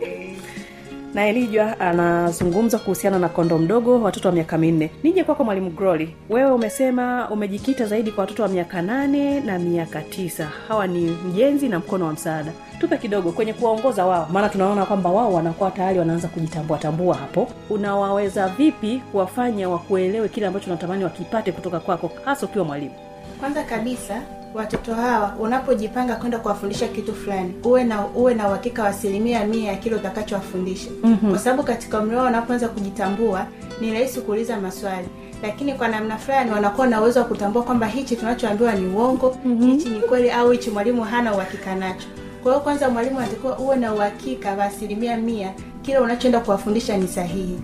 Na 1.14 1.28
elijwa 1.28 1.80
anazungumza 1.80 2.78
kuhusiana 2.80 3.20
na 3.20 3.30
kondo 3.30 3.58
mdogo 3.58 4.02
watoto 4.02 4.28
wa 4.28 4.34
miaka 4.36 4.58
minne. 4.58 4.92
Nije 5.04 5.24
kwako 5.24 5.44
mwalimu 5.44 5.70
groli. 5.70 6.16
Wewe 6.30 6.52
umesema 6.52 7.30
umejikita 7.30 7.86
zaidi 7.86 8.12
kwa 8.12 8.22
watoto 8.22 8.44
wa 8.44 8.50
miaka 8.50 8.82
nane 8.82 9.40
na 9.40 9.60
miaka 9.60 10.02
tisa. 10.02 10.50
Hawa 10.68 10.88
ni 10.88 11.18
mjenzi 11.28 11.70
na 11.70 11.80
mkono 11.80 12.06
wa 12.06 12.14
msaada. 12.14 12.52
Tupe 12.80 12.98
kidogo 12.98 13.32
kwenye 13.32 13.54
kuwaongoza 13.54 14.06
wao. 14.06 14.28
Maana 14.32 14.50
tunaona 14.50 14.86
kwamba 14.86 15.10
wao 15.10 15.34
wanakuwa 15.34 15.72
tayari 15.72 16.00
wanaanza 16.00 16.28
kujitambua 16.28 16.78
tambua 16.78 17.16
hapo. 17.16 17.48
Unawaweza 17.70 18.48
vipi 18.48 19.02
kuwafanya 19.12 19.70
wakuelewe 19.70 20.30
kile 20.30 20.48
ambacho 20.48 20.66
unatamani 20.68 21.04
wakipate 21.04 21.52
kutoka 21.52 21.80
kwako 21.80 22.12
hasa 22.26 22.46
ukiwa 22.46 22.66
mwalimu? 22.66 22.94
Kwanza 23.40 23.64
kabisa 23.64 24.22
watoto 24.54 24.94
hawa 24.96 25.36
unapojipanga 25.40 26.16
kwenda 26.16 26.40
kuwafundisha 26.40 26.88
kitu 26.88 27.14
fulani 27.16 27.54
uwe 27.64 27.84
na 27.84 28.08
uwe 28.08 28.34
na 28.34 28.48
uhakika 28.48 28.84
wa 28.84 28.90
asilimia 28.90 29.46
mia 29.46 29.72
ya 29.72 29.78
kile 29.78 29.96
utakachowafundisha 29.96 30.90
mm-hmm. 31.04 31.30
kwa 31.30 31.40
sababu 31.40 31.64
katika 31.64 32.00
umri 32.00 32.16
wao 32.16 32.26
wanapoanza 32.26 32.68
kujitambua 32.70 33.46
ni 33.82 33.94
rahisi 33.94 34.22
kuuliza 34.22 34.60
maswali 34.60 35.08
lakini 35.44 35.74
kwa 35.74 35.88
namna 35.88 36.18
fulani 36.18 36.52
wanakuwa 36.52 36.88
na 36.88 37.02
uwezo 37.02 37.20
wa 37.20 37.26
kutambua 37.26 37.64
kwamba 37.64 37.88
hichi 37.88 38.16
tunachoambiwa 38.16 38.74
ni 38.74 38.88
uongo 38.88 39.38
mm-hmm. 39.46 39.72
hichi 39.72 39.90
ni 39.90 40.00
kweli 40.00 40.32
au 40.32 40.52
hichi 40.52 40.70
mwalimu 40.70 41.04
hana 41.04 41.34
uhakika 41.36 41.76
nacho 41.76 42.08
kwa 42.44 42.52
hiyo 42.52 42.64
kwanza 42.64 42.90
mwalimu 42.90 43.20
anatakiwa 43.20 43.60
uwe 43.60 43.76
na 43.76 43.94
uhakika 43.94 44.52
wa 44.56 44.64
asilimia 44.66 45.18
mia 45.18 45.54
kile 45.82 45.98
unachoenda 46.00 46.40
kuwafundisha 46.40 46.98
ni 46.98 47.08
sahihi 47.08 47.60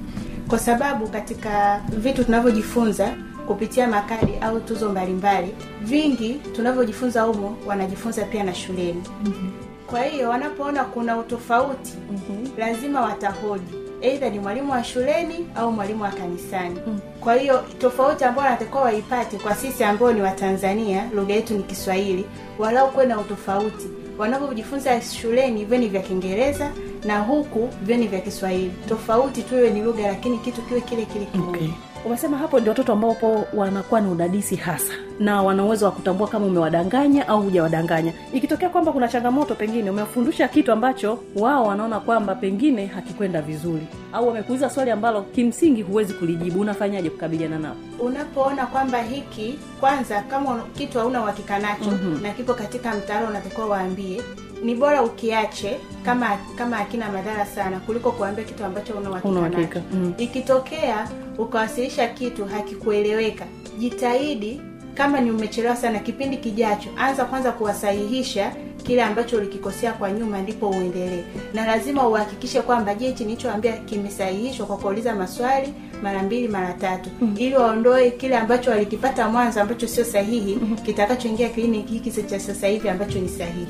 kwa 0.47 0.60
sababu 0.60 1.08
katika 1.08 1.82
vitu 1.97 2.23
tunavyojifunza 2.23 3.10
kupitia 3.49 3.88
makadi 3.88 4.33
au 4.41 4.59
tuzo 4.59 4.89
mbalimbali 4.89 5.55
vingi 5.81 6.33
tunavyojifunza 6.55 7.21
humo 7.21 7.57
wanajifunza 7.65 8.25
pia 8.25 8.43
na 8.43 8.53
shuleni 8.55 9.03
mm-hmm. 9.25 9.51
kwa 9.88 10.03
hiyo 10.03 10.29
wanapoona 10.29 10.83
kuna 10.83 11.17
utofauti 11.17 11.93
mm-hmm. 12.12 12.49
lazima 12.57 13.01
watahoji 13.01 13.73
eidha 14.01 14.29
ni 14.29 14.39
mwalimu 14.39 14.71
wa 14.71 14.83
shuleni 14.83 15.47
au 15.55 15.71
mwalimu 15.71 16.03
wa 16.03 16.09
kanisani 16.09 16.79
mm. 16.88 16.99
kwa 17.19 17.35
hiyo 17.35 17.63
tofauti 17.77 18.23
ambayo 18.23 18.45
wanatakiwa 18.45 18.81
waipate 18.81 19.38
kwa 19.38 19.55
sisi 19.55 19.83
ambao 19.83 20.13
ni 20.13 20.21
watanzania 20.21 21.09
lugha 21.15 21.33
yetu 21.33 21.53
ni 21.53 21.63
kiswahili 21.63 22.25
walau 22.59 22.91
kuwe 22.91 23.05
na 23.05 23.19
utofauti 23.19 23.88
wanavyojifunza 24.17 25.01
shuleni 25.01 25.65
vyeni 25.65 25.88
vya 25.88 26.01
kiingereza 26.01 26.71
na 27.05 27.19
huku 27.19 27.69
vyeni 27.83 28.07
vya 28.07 28.19
kiswahili 28.19 28.71
tofauti 28.89 29.43
tuwe 29.43 29.69
ni 29.69 29.81
lugha 29.81 30.07
lakini 30.07 30.38
kitu 30.38 30.62
kiwe 30.62 30.81
kile 30.81 31.05
kile 31.05 31.25
kimoja 31.25 31.49
okay. 31.57 31.69
Umesema 32.05 32.38
hapo 32.38 32.59
ndio 32.59 32.71
watoto 32.71 32.93
ambapo 32.93 33.45
wanakuwa 33.53 34.01
na 34.01 34.09
udadisi 34.09 34.55
hasa 34.55 34.93
na 35.19 35.41
wana 35.43 35.63
uwezo 35.63 35.85
wa 35.85 35.91
kutambua 35.91 36.27
kama 36.27 36.45
umewadanganya 36.45 37.27
au 37.27 37.41
hujawadanganya 37.41 38.13
ikitokea 38.33 38.69
kwamba 38.69 38.91
kuna 38.91 39.07
changamoto 39.07 39.55
pengine 39.55 39.89
umefundisha 39.89 40.47
kitu 40.47 40.71
ambacho 40.71 41.19
wao 41.35 41.65
wanaona 41.65 41.99
kwamba 41.99 42.35
pengine 42.35 42.85
hakikwenda 42.85 43.41
vizuri 43.41 43.88
au 44.13 44.27
wamekuuliza 44.27 44.69
swali 44.69 44.91
ambalo 44.91 45.21
kimsingi 45.21 45.81
huwezi 45.81 46.13
kulijibu 46.13 46.59
unafanyaje 46.62 47.09
kukabiliana 47.09 47.59
nao 47.59 47.75
unapoona 47.99 48.65
kwamba 48.65 49.01
hiki 49.01 49.59
kwanza 49.79 50.21
kama 50.21 50.62
kitu 50.77 50.99
hauna 50.99 51.21
uhakika 51.21 51.59
nacho 51.59 51.91
Mhm. 51.91 52.23
na 52.23 52.31
kipo 52.31 52.53
katika 52.53 52.95
mtaala 52.95 53.29
unatakiwa 53.29 53.67
waambie 53.67 54.21
ni 54.63 54.76
bora 54.76 55.04
ukiache 55.04 55.78
kama 56.06 56.38
kama 56.56 56.76
hakina 56.78 57.12
madhara 57.12 57.45
sana 57.45 57.80
kuliko 57.80 58.12
kuambia 58.12 58.43
kitu 58.43 58.65
ambacho 58.65 58.93
una 58.93 59.10
uhakika 59.10 59.30
uhakika, 59.39 59.60
nacho 59.60 59.82
mm. 59.93 60.13
ikitokea 60.17 61.10
ukawasilisha 61.38 62.08
kitu 62.08 62.45
hakikueleweka 62.45 63.45
jitahidi 63.80 64.62
kama 64.93 65.22
ni 65.22 65.32
umechelewa 65.32 65.76
sana 65.76 66.00
kipindi 66.00 66.38
kijacho 66.38 66.89
anza 66.98 67.26
kwanza 67.26 67.52
kuwasahihisha 67.52 68.52
kile 68.84 69.04
ambacho 69.04 69.38
ulikikosea 69.38 69.93
kwa 69.93 70.12
nyuma 70.12 70.41
ndipo 70.41 70.69
uendelee 70.69 71.24
na 71.54 71.65
lazima 71.65 72.08
uhakikishe 72.08 72.62
kwamba 72.62 72.95
je 72.95 73.08
hichi 73.08 73.26
nilichoambia 73.26 73.78
kimesahihishwa 73.78 74.65
kwa 74.65 74.78
kuuliza 74.78 75.15
maswali 75.15 75.74
mara 76.04 76.24
mbili 76.24 76.48
mara 76.48 76.74
tatu 76.74 77.10
mm. 77.22 77.36
ili 77.38 77.56
waondoe 77.56 78.12
kile 78.12 78.38
ambacho 78.38 78.72
walikipata 78.72 79.30
mwanzo 79.30 79.62
ambacho 79.62 79.88
sio 79.88 80.04
sahihi 80.06 80.56
mm. 80.62 80.78
kitakachoingia 80.86 81.50
kliniki 81.50 81.93
hiki 81.93 82.24
cha 82.24 82.39
sasa 82.39 82.67
hivi 82.67 82.89
ambacho 82.89 83.19
ni 83.19 83.30
sahihi 83.30 83.67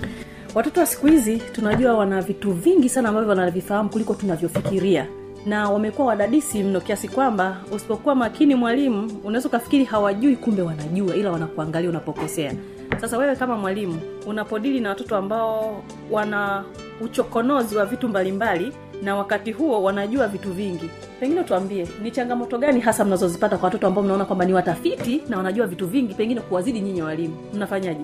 watoto 0.56 0.80
wa 0.80 0.86
siku 0.86 1.08
hizi 1.08 1.38
tunajua 1.38 1.94
wana 1.94 2.22
vitu 2.22 2.52
vingi 2.54 2.90
sana 2.90 3.10
ambavyo 3.10 3.30
wanavifahamu 3.30 3.90
kuliko 3.90 4.14
tunavyofikiria. 4.16 5.08
Na 5.46 5.70
wamekuwa 5.70 6.08
wadadisi 6.08 6.64
mno 6.64 6.82
kiasi 6.82 7.08
kwamba 7.08 7.58
usipokuwa 7.72 8.16
makini 8.16 8.56
mwalimu 8.56 9.12
unaweza 9.24 9.50
ukafikiri 9.50 9.84
hawajui 9.84 10.36
kumbe 10.36 10.62
wanajua 10.62 11.16
ila 11.16 11.32
wanakuangalia 11.32 11.90
unapokosea. 11.90 12.54
Sasa 13.02 13.18
wewe 13.18 13.36
kama 13.36 13.58
mwalimu 13.58 14.00
unapodili 14.28 14.80
na 14.80 14.90
watoto 14.90 15.16
ambao 15.18 15.84
wana 16.12 16.64
uchokonozi 17.02 17.76
wa 17.78 17.86
vitu 17.86 18.08
mbalimbali 18.08 18.74
na 19.04 19.16
wakati 19.16 19.52
huo 19.52 19.84
wanajua 19.84 20.28
vitu 20.28 20.54
vingi. 20.54 20.90
Pengine 21.20 21.44
tuambie 21.44 21.88
ni 22.04 22.12
changamoto 22.12 22.58
gani 22.58 22.80
hasa 22.80 23.06
mnazozipata 23.06 23.58
kwa 23.58 23.66
watoto 23.68 23.88
ambao 23.88 24.04
mnaona 24.04 24.26
kwamba 24.26 24.46
ni 24.46 24.54
watafiti 24.54 25.22
na 25.30 25.38
wanajua 25.38 25.68
vitu 25.68 25.88
vingi 25.88 26.14
pengine 26.14 26.42
kuwazidi 26.42 26.82
nyinyi 26.82 27.02
walimu? 27.02 27.36
Mnafanyaje 27.54 28.02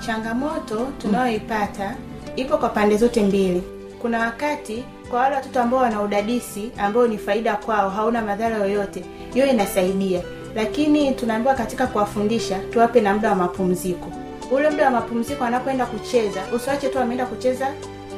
changamoto 0.00 0.88
tunayoipata 0.98 1.94
ipo 2.36 2.58
kwa 2.58 2.68
pande 2.68 2.96
zote 2.96 3.22
mbili. 3.22 3.62
Kuna 4.02 4.18
wakati 4.20 4.84
kwa 5.10 5.20
wale 5.20 5.34
watoto 5.36 5.60
ambao 5.60 5.80
wana 5.80 6.02
udadisi 6.02 6.70
ambao 6.78 7.06
ni 7.06 7.18
faida 7.18 7.56
kwao 7.56 7.90
hauna 7.90 8.22
madhara 8.22 8.56
yoyote 8.56 9.04
hiyo 9.34 9.46
inasaidia. 9.46 10.22
Lakini 10.54 11.12
tunaambiwa 11.14 11.54
katika 11.54 11.86
kuwafundisha 11.86 12.58
tuwape 12.58 13.00
na 13.00 13.14
muda 13.14 13.28
wa 13.30 13.34
mapumziko. 13.36 14.12
Ule 14.50 14.70
muda 14.70 14.84
wa 14.84 14.90
mapumziko 14.90 15.44
anapoenda 15.44 15.86
kucheza 15.86 16.40
usiwache 16.56 16.88
tu 16.88 16.98
ameenda 16.98 17.26
kucheza 17.26 17.66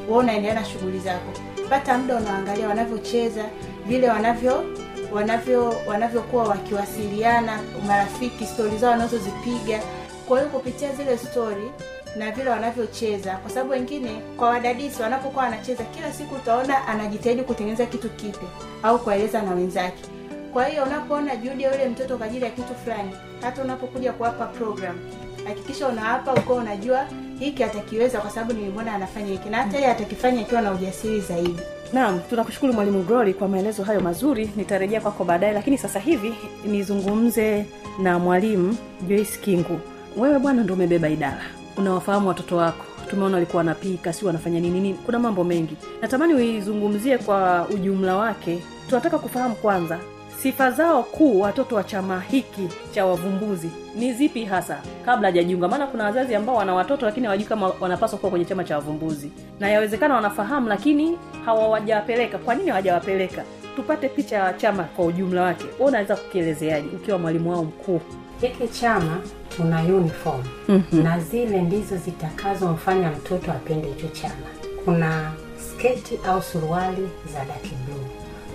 wewe 0.09 0.19
unaendelea 0.21 0.55
na 0.55 0.65
shughuli 0.65 0.99
zako. 0.99 1.33
Pata 1.71 1.99
muda 1.99 2.17
unaangalia 2.17 2.69
wanavyocheza 2.69 3.45
vile 3.87 4.09
wanavyo 4.09 4.65
wanavyo 5.13 5.75
wanavyokuwa 5.87 6.45
wakiwasiliana 6.45 7.59
marafiki 7.87 8.47
stori 8.47 8.79
zao 8.79 8.91
wanazozipiga 8.91 9.81
kwa 10.29 10.39
hiyo 10.39 10.51
kupitia 10.51 10.93
zile 10.93 11.19
stori 11.19 11.71
na 12.17 12.31
vile 12.31 12.51
wanavyocheza. 12.51 13.37
Kwa 13.37 13.51
sababu 13.51 13.71
wengine 13.71 14.11
kwa 14.37 14.49
wadadisi 14.49 15.03
wanapokuwa 15.03 15.45
wanacheza 15.45 15.85
kila 15.85 16.13
siku 16.13 16.35
utaona 16.35 16.87
anajitahidi 16.89 17.43
kutengeneza 17.43 17.87
kitu 17.87 18.09
kipya 18.11 18.49
au 18.83 18.99
kueleza 18.99 19.43
na 19.43 19.55
wenzake. 19.55 20.05
Kwa 20.53 20.65
hiyo 20.67 20.85
unapoona 20.85 21.37
juhudi 21.37 21.63
ya 21.63 21.73
yule 21.73 21.89
mtoto 21.89 22.17
kwa 22.19 22.27
ajili 22.27 22.45
ya 22.45 22.51
kitu 22.51 22.75
fulani 22.85 23.11
hata 23.43 23.63
unapokuja 23.63 24.13
kuwapa 24.13 24.47
program 24.47 24.99
hakikisha 25.47 25.89
unawapa 25.89 26.35
uko, 26.35 26.55
unajua 26.55 27.07
hiki 27.39 27.65
atakiweza 27.65 28.21
kwa 28.21 28.31
sababu 28.31 28.53
nilimwona 28.53 28.93
anafanya 28.95 29.27
hiki 29.27 29.49
na 29.49 29.57
hata 29.57 29.77
yeye 29.77 29.91
atakifanya 29.91 30.41
akiwa 30.41 30.61
na 30.63 30.73
ujasiri 30.73 31.21
zaidi. 31.21 31.57
Naam 31.93 32.21
tunakushukuru 32.31 32.73
mwalimu 32.73 33.03
glory 33.03 33.35
kwa 33.35 33.49
maelezo 33.49 33.83
hayo 33.83 34.01
mazuri. 34.01 34.51
Nitarejea 34.57 35.01
kwako 35.01 35.25
baadaye 35.25 35.53
lakini 35.53 35.79
sasa 35.79 35.99
hivi 36.01 36.35
nizungumze 36.67 37.67
na 38.03 38.19
mwalimu 38.19 38.77
joyce 39.09 39.39
kingu 39.41 39.81
wewe 40.17 40.39
bwana 40.39 40.63
ndo 40.63 40.75
umebeba 40.75 41.09
idara. 41.09 41.43
Unawafahamu 41.77 42.29
watoto 42.29 42.57
wako. 42.57 42.85
Tumeona 43.11 43.35
walikuwa 43.35 43.59
wanapika 43.59 44.13
si 44.13 44.25
wanafanya 44.25 44.61
nini 44.61 44.81
nini. 44.81 44.95
Kuna 45.07 45.19
mambo 45.19 45.45
mengi. 45.45 45.77
Natamani 46.03 46.35
uizungumzie 46.35 47.19
kwa 47.19 47.67
ujumla 47.75 48.17
wake. 48.17 48.63
Tunataka 48.89 49.19
kufahamu 49.19 49.55
kwanza 49.55 49.99
sifa 50.43 50.71
zao 50.71 51.03
kuu 51.03 51.41
watoto 51.41 51.75
wa 51.77 51.85
chama 51.85 52.21
hiki 52.21 52.69
cha 52.95 53.07
wavumbuzi 53.07 53.71
ni 53.97 54.13
zipi 54.13 54.45
hasa? 54.45 54.79
Kabla 55.05 55.29
hajajiunga 55.29 55.69
maana 55.69 55.87
kuna 55.87 56.05
wazazi 56.05 56.35
ambao 56.35 56.57
wana 56.57 56.75
watoto 56.75 57.07
lakini 57.07 57.27
hawajui 57.27 57.47
kama 57.47 57.73
wanapaswa 57.81 58.19
kuwa 58.19 58.31
kwenye 58.31 58.45
chama 58.45 58.65
cha 58.65 58.75
wavumbuzi. 58.77 59.31
Na 59.61 59.69
yawezekana 59.69 60.15
wanafahamu 60.15 60.69
lakini 60.69 61.19
hawawajawapeleka. 61.45 62.39
Kwa 62.39 62.55
nini 62.55 62.69
hawajawapeleka? 62.71 63.45
Tupate 63.77 64.09
picha 64.09 64.37
ya 64.37 64.53
chama 64.53 64.83
kwa 64.83 65.05
ujumla 65.05 65.43
wake. 65.43 65.65
Unaweza 65.79 66.17
kukielezeaje 66.17 66.89
ukiwa 66.97 67.19
mwalimu 67.19 67.51
wao 67.51 67.65
mkuu? 67.65 68.01
Hiki 68.41 68.69
chama 68.69 69.17
tuna 69.59 69.83
uniform. 69.83 70.43
Mhm. 70.69 71.03
na 71.03 71.21
zile 71.21 71.63
ndizo 71.63 71.97
zitakazomfanya 71.97 73.11
mtoto 73.11 73.53
apende 73.53 73.89
hicho 73.89 74.09
chama. 74.09 74.47
Kuna 74.85 75.33
sketi 75.59 76.19
au 76.29 76.43
suruali 76.43 77.09
za 77.33 77.45
daki 77.45 77.75
bluu 77.87 78.05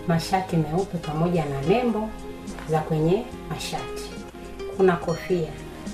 mashati 0.08 0.58
meupe 0.58 0.98
pamoja 0.98 1.46
na 1.46 1.62
nembo 1.62 2.10
za 2.70 2.80
kwenye 2.80 3.24
mashati. 3.50 4.04
Kuna 4.78 4.96
kofia 4.96 5.50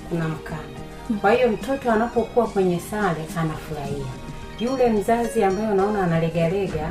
kuna 0.08 0.28
mkanda. 0.28 0.80
Kwa 1.20 1.32
hiyo 1.32 1.48
mtoto 1.48 1.92
anapokuwa 1.92 2.46
kwenye 2.46 2.80
sare 2.80 3.24
anafurahia. 3.36 4.06
Yule 4.60 4.90
mzazi 4.90 5.44
ambaye 5.44 5.68
unaona 5.72 6.04
analegalega 6.04 6.90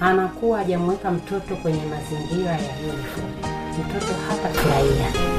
anakuwa 0.00 0.58
hajamweka 0.58 1.10
mtoto 1.10 1.56
kwenye 1.56 1.82
mazingira 1.86 2.50
ya 2.52 2.74
uniform. 2.82 3.54
Mtoto 3.80 4.12
hatafurahia 4.28 5.33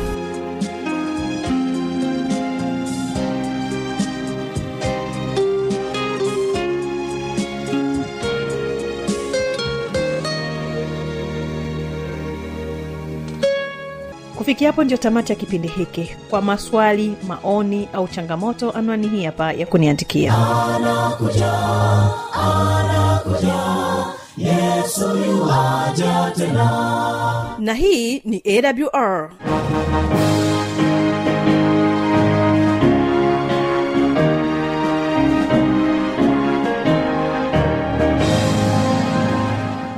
kufikia 14.55 14.69
hapo 14.71 14.83
ndio 14.83 14.97
tamati 14.97 15.31
ya 15.31 15.35
kipindi 15.35 15.67
hiki. 15.67 16.15
Kwa 16.29 16.41
maswali 16.41 17.15
maoni 17.27 17.89
au 17.93 18.07
changamoto 18.07 18.71
anwani 18.71 19.07
hii 19.07 19.23
hapa 19.25 19.53
ya 19.53 19.65
kuniandikia. 19.65 20.35
Yuwaja 25.27 26.31
tena. 26.35 27.55
Na 27.59 27.73
hii 27.73 28.19
ni 28.25 28.41
awr 28.45 29.29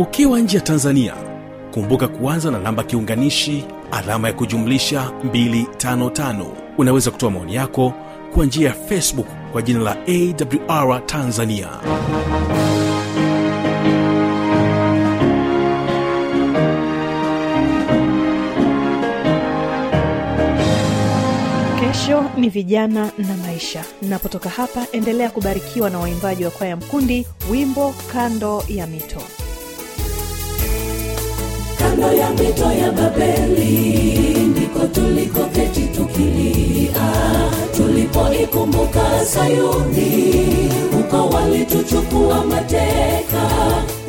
ukiwa 0.00 0.40
nje 0.40 0.56
ya 0.56 0.62
tanzania 0.62 1.14
kumbuka 1.74 2.08
kuanza 2.08 2.50
na 2.50 2.58
namba 2.58 2.82
kiunganishi 2.82 3.64
alama 3.92 4.28
ya 4.28 4.34
kujumlisha 4.34 5.12
255 5.26 6.44
unaweza 6.78 7.10
kutoa 7.10 7.30
maoni 7.30 7.54
yako 7.54 7.92
kwa 8.34 8.46
njia 8.46 8.68
ya 8.68 8.74
facebook 8.74 9.26
kwa 9.52 9.62
jina 9.62 9.80
la 9.80 9.96
awr 10.68 11.06
tanzania. 11.06 11.68
Kesho 21.80 22.24
ni 22.36 22.48
vijana 22.48 23.10
na 23.18 23.36
maisha. 23.46 23.84
Napotoka 24.02 24.48
hapa 24.48 24.86
endelea 24.92 25.30
kubarikiwa 25.30 25.90
na 25.90 25.98
waimbaji 25.98 26.44
wa 26.44 26.50
kwaya 26.50 26.76
mkundi 26.76 27.26
wimbo 27.50 27.94
kando 28.12 28.64
ya 28.68 28.86
mito 28.86 29.22
kando 32.10 32.22
ya 32.22 32.30
mito 32.30 32.72
ya 32.72 32.90
babeli 32.92 34.46
ndiko 34.50 34.86
tulikoketi 34.86 35.80
tukilia. 35.80 37.12
Tulipoikumbuka 37.76 39.24
sayuni 39.24 40.34
huko 40.96 41.36
walituchukua 41.36 42.44
mateka. 42.44 43.50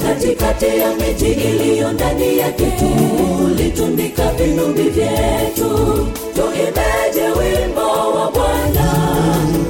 Katikati 0.08 0.66
ya 0.66 0.96
miji 0.96 1.32
iliyo 1.32 1.92
ndani 1.92 2.38
yake 2.38 2.66
tulitundika 2.80 4.32
vinubi 4.32 4.82
vyetu. 4.84 6.08
Tuimeje 6.36 7.28
wimbo 7.40 7.82
wa 8.16 8.32
bwana 8.32 8.94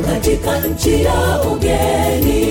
katika 0.05 0.59
nchi 0.59 1.03
ya 1.03 1.41
ugeni. 1.51 2.41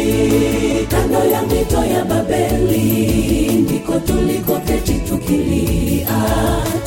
Kando 0.91 1.19
ya 1.31 1.43
mito 1.43 1.85
ya 1.95 2.05
babeli 2.05 3.53
ndiko 3.53 3.93
tulikoketi 4.01 4.80
tukilia 5.31 6.07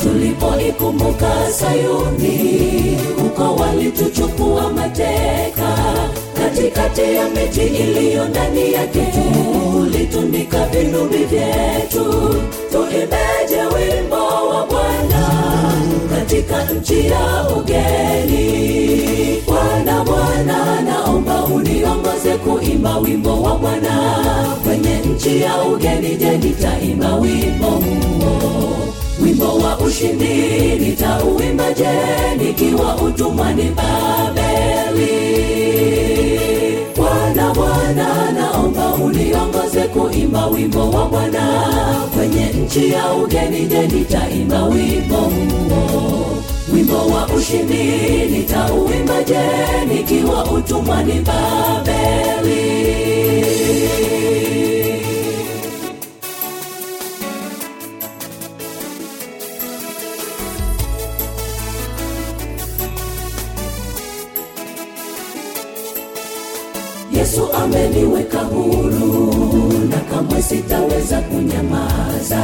tulipoikumbuka 0.02 1.32
sayuni 1.52 2.98
huko 3.22 3.54
walituchukua 3.62 4.70
mateka. 4.72 5.76
Katikati 6.38 7.00
ya 7.14 7.28
miji 7.28 7.60
iliyo 7.62 8.28
ndani 8.28 8.72
yake 8.72 9.06
tulitundika 9.72 10.66
vinubi 10.66 11.16
vyetu. 11.16 12.34
Tuibeje 12.72 13.62
wimbo 13.74 14.16
wa 14.48 14.66
bwana 14.66 15.28
katika 16.16 16.64
nchi 16.64 17.06
ya 17.06 17.48
ugeni? 17.56 19.42
Bwana 19.46 20.04
bwana 20.04 20.80
naomba 20.82 21.44
uniongoze 21.44 22.30
kuimba 22.44 22.98
wimbo 22.98 23.42
wa 23.42 23.56
bwana 23.58 24.14
kwenye 24.64 24.93
nchi 25.14 25.40
ya 25.40 25.62
ugeni 25.62 26.16
je 26.16 26.38
nitaimba 26.38 27.14
wimbo 27.16 27.66
huo? 27.66 28.76
Wimbo 29.22 29.44
wa 29.58 29.78
ushindi 29.78 30.24
nitauimba 30.80 31.72
je 31.72 31.88
nikiwa 32.44 32.96
utumwani 32.96 33.62
babeli? 33.62 35.14
Bwana 36.96 37.54
bwana 37.54 38.32
naomba 38.32 38.94
uniongoze 38.94 39.80
kuimba 39.82 40.46
wimbo 40.46 40.90
wa 40.90 41.06
bwana. 41.08 41.62
Kwenye 42.16 42.46
nchi 42.46 42.90
ya 42.92 43.12
ugeni 43.12 43.66
je 43.66 43.86
nitaimba 43.86 44.64
wimbo 44.64 45.16
huo? 45.16 46.26
Wimbo 46.74 46.96
wa 47.06 47.26
ushindi 47.26 47.82
nitauimba 48.30 49.22
je 49.22 49.38
nikiwa 49.94 50.44
utumwani 50.44 51.12
babeli 51.12 52.84
yesu 67.34 67.48
ameniweka 67.52 68.38
huru 68.38 69.32
na 69.90 69.96
kamwe 69.96 70.42
sitaweza 70.42 71.20
kunyamaza. 71.20 72.42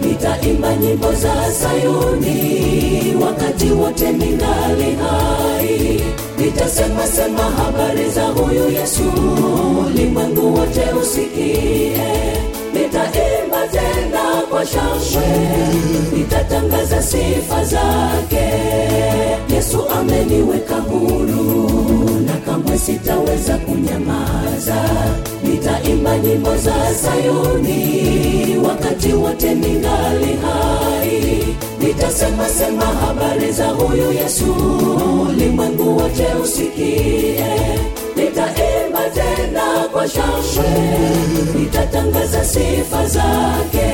Nitaimba 0.00 0.76
nyimbo 0.76 1.12
za 1.12 1.52
sayuni 1.52 3.14
wakati 3.24 3.70
wote 3.70 4.12
ningali 4.12 4.96
hai. 5.02 6.02
Nitasema 6.38 7.06
sema 7.06 7.42
habari 7.42 8.10
za 8.10 8.26
huyu 8.26 8.70
yesu 8.70 9.02
ulimwengu 9.86 10.54
wote 10.54 10.82
usikie. 11.02 11.96
Nitaimba 12.74 13.66
tena 13.72 14.42
kwa 14.50 14.66
shangwe 14.66 15.28
nitatangaza 16.16 17.02
sifa 17.02 17.64
zake. 17.64 18.48
Yesu 19.54 19.84
ameniweka 20.00 20.74
huru 20.74 21.67
kamwe 22.64 22.78
sitaweza 22.78 23.58
kunyamaza. 23.58 24.76
Nitaimba 25.42 26.18
nyimbo 26.18 26.56
za 26.56 26.74
sayuni 26.94 28.56
wakati 28.66 29.12
wote 29.12 29.54
ningali 29.54 30.38
hai. 30.42 31.44
Nitasema 31.80 32.48
sema 32.48 32.84
habari 32.84 33.52
za 33.52 33.66
huyu 33.68 34.12
yesu 34.12 34.44
ulimwengu 35.28 35.96
wote 35.96 36.26
usikie. 36.44 37.44
Nitaimba 38.16 39.00
tena 39.14 39.88
kwa 39.92 40.08
shangwe 40.08 40.70
nitatangaza 41.58 42.44
sifa 42.44 43.06
zake. 43.06 43.92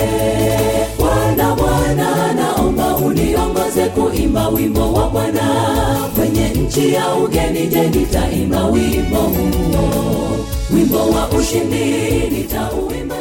Bwana 0.99 1.55
bwana 1.55 2.33
naomba 2.33 2.97
uniongoze 2.97 3.85
kuimba 3.95 4.49
wimbo 4.49 4.93
wa 4.93 5.09
bwana 5.11 5.45
nchi 6.67 6.93
ya 6.95 7.15
ugeni 7.15 7.67
je 7.67 7.89
nitaimba 7.89 8.65
wimbo 8.67 9.17
huo? 9.17 10.37
Wimbo 10.75 10.99
wa 11.11 11.29
ushindi 11.29 11.85
nitauimba 12.31 13.17